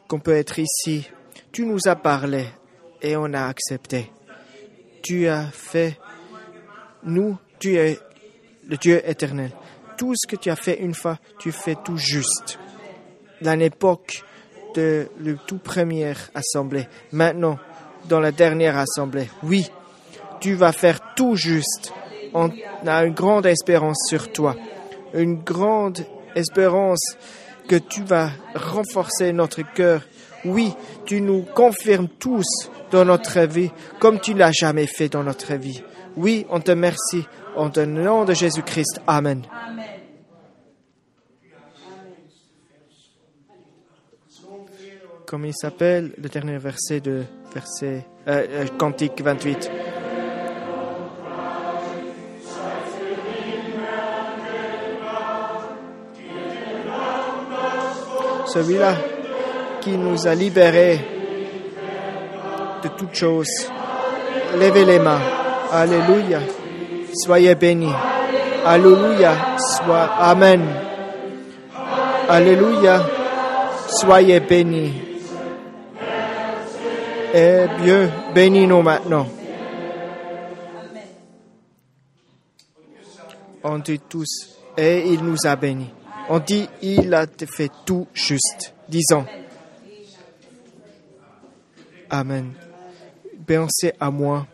[0.09, 1.09] qu'on peut être ici.
[1.53, 2.47] Tu nous as parlé
[3.01, 4.11] et on a accepté.
[5.05, 5.97] Tu as fait,
[7.05, 7.97] nous, tu es
[8.67, 9.53] le Dieu éternel.
[9.97, 12.59] Tout ce que tu as fait une fois, tu fais tout juste.
[13.41, 14.25] Dans l'époque
[14.75, 17.57] de la toute première assemblée, maintenant,
[18.07, 19.71] dans la dernière assemblée, oui,
[20.41, 21.93] tu vas faire tout juste.
[22.35, 22.51] On
[22.85, 24.57] a une grande espérance sur toi,
[25.15, 26.05] une grande
[26.39, 27.17] espérance
[27.69, 30.03] que tu vas renforcer notre cœur.
[30.45, 30.73] Oui,
[31.05, 33.71] tu nous confirmes tous dans notre vie
[34.01, 35.83] comme tu l'as jamais fait dans notre vie.
[36.17, 37.27] Oui, on te remercie.
[37.57, 39.01] En le nom de Jésus-Christ.
[39.07, 39.43] Amen.
[45.27, 49.98] Comme il s'appelle, le dernier verset de verset euh, euh, Cantique 28.
[58.53, 58.95] Celui-là
[59.81, 60.99] qui nous a libérés
[62.83, 63.71] de toutes choses.
[64.59, 65.21] Levez les mains.
[65.73, 66.41] Alléluia.
[67.13, 67.93] Soyez bénis.
[68.65, 69.33] Alléluia.
[69.59, 70.11] Sois.
[70.19, 70.65] Amen.
[72.29, 73.03] Alléluia.
[73.89, 74.93] Soyez bénis.
[77.35, 79.27] Et Dieu, bénis-nous maintenant.
[83.63, 85.91] On dit tous, et il nous a bénis.
[86.29, 88.75] On dit, il a fait tout juste.
[88.89, 89.25] Disons.
[92.11, 92.53] Amen.
[93.47, 94.47] Pensez à moi.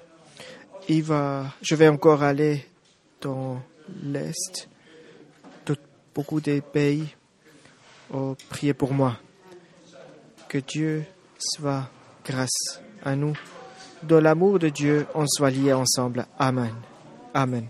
[0.88, 2.64] Il va, je vais encore aller
[3.20, 3.60] dans
[4.02, 4.68] l'Est,
[5.66, 5.76] de
[6.14, 7.14] beaucoup des pays.
[8.12, 9.16] Oh, priez pour moi.
[10.48, 11.04] Que Dieu
[11.38, 11.88] soit
[12.24, 13.34] grâce à nous.
[14.02, 16.26] Dans l'amour de Dieu, on soit liés ensemble.
[16.38, 16.74] Amen.
[17.32, 17.66] Amen.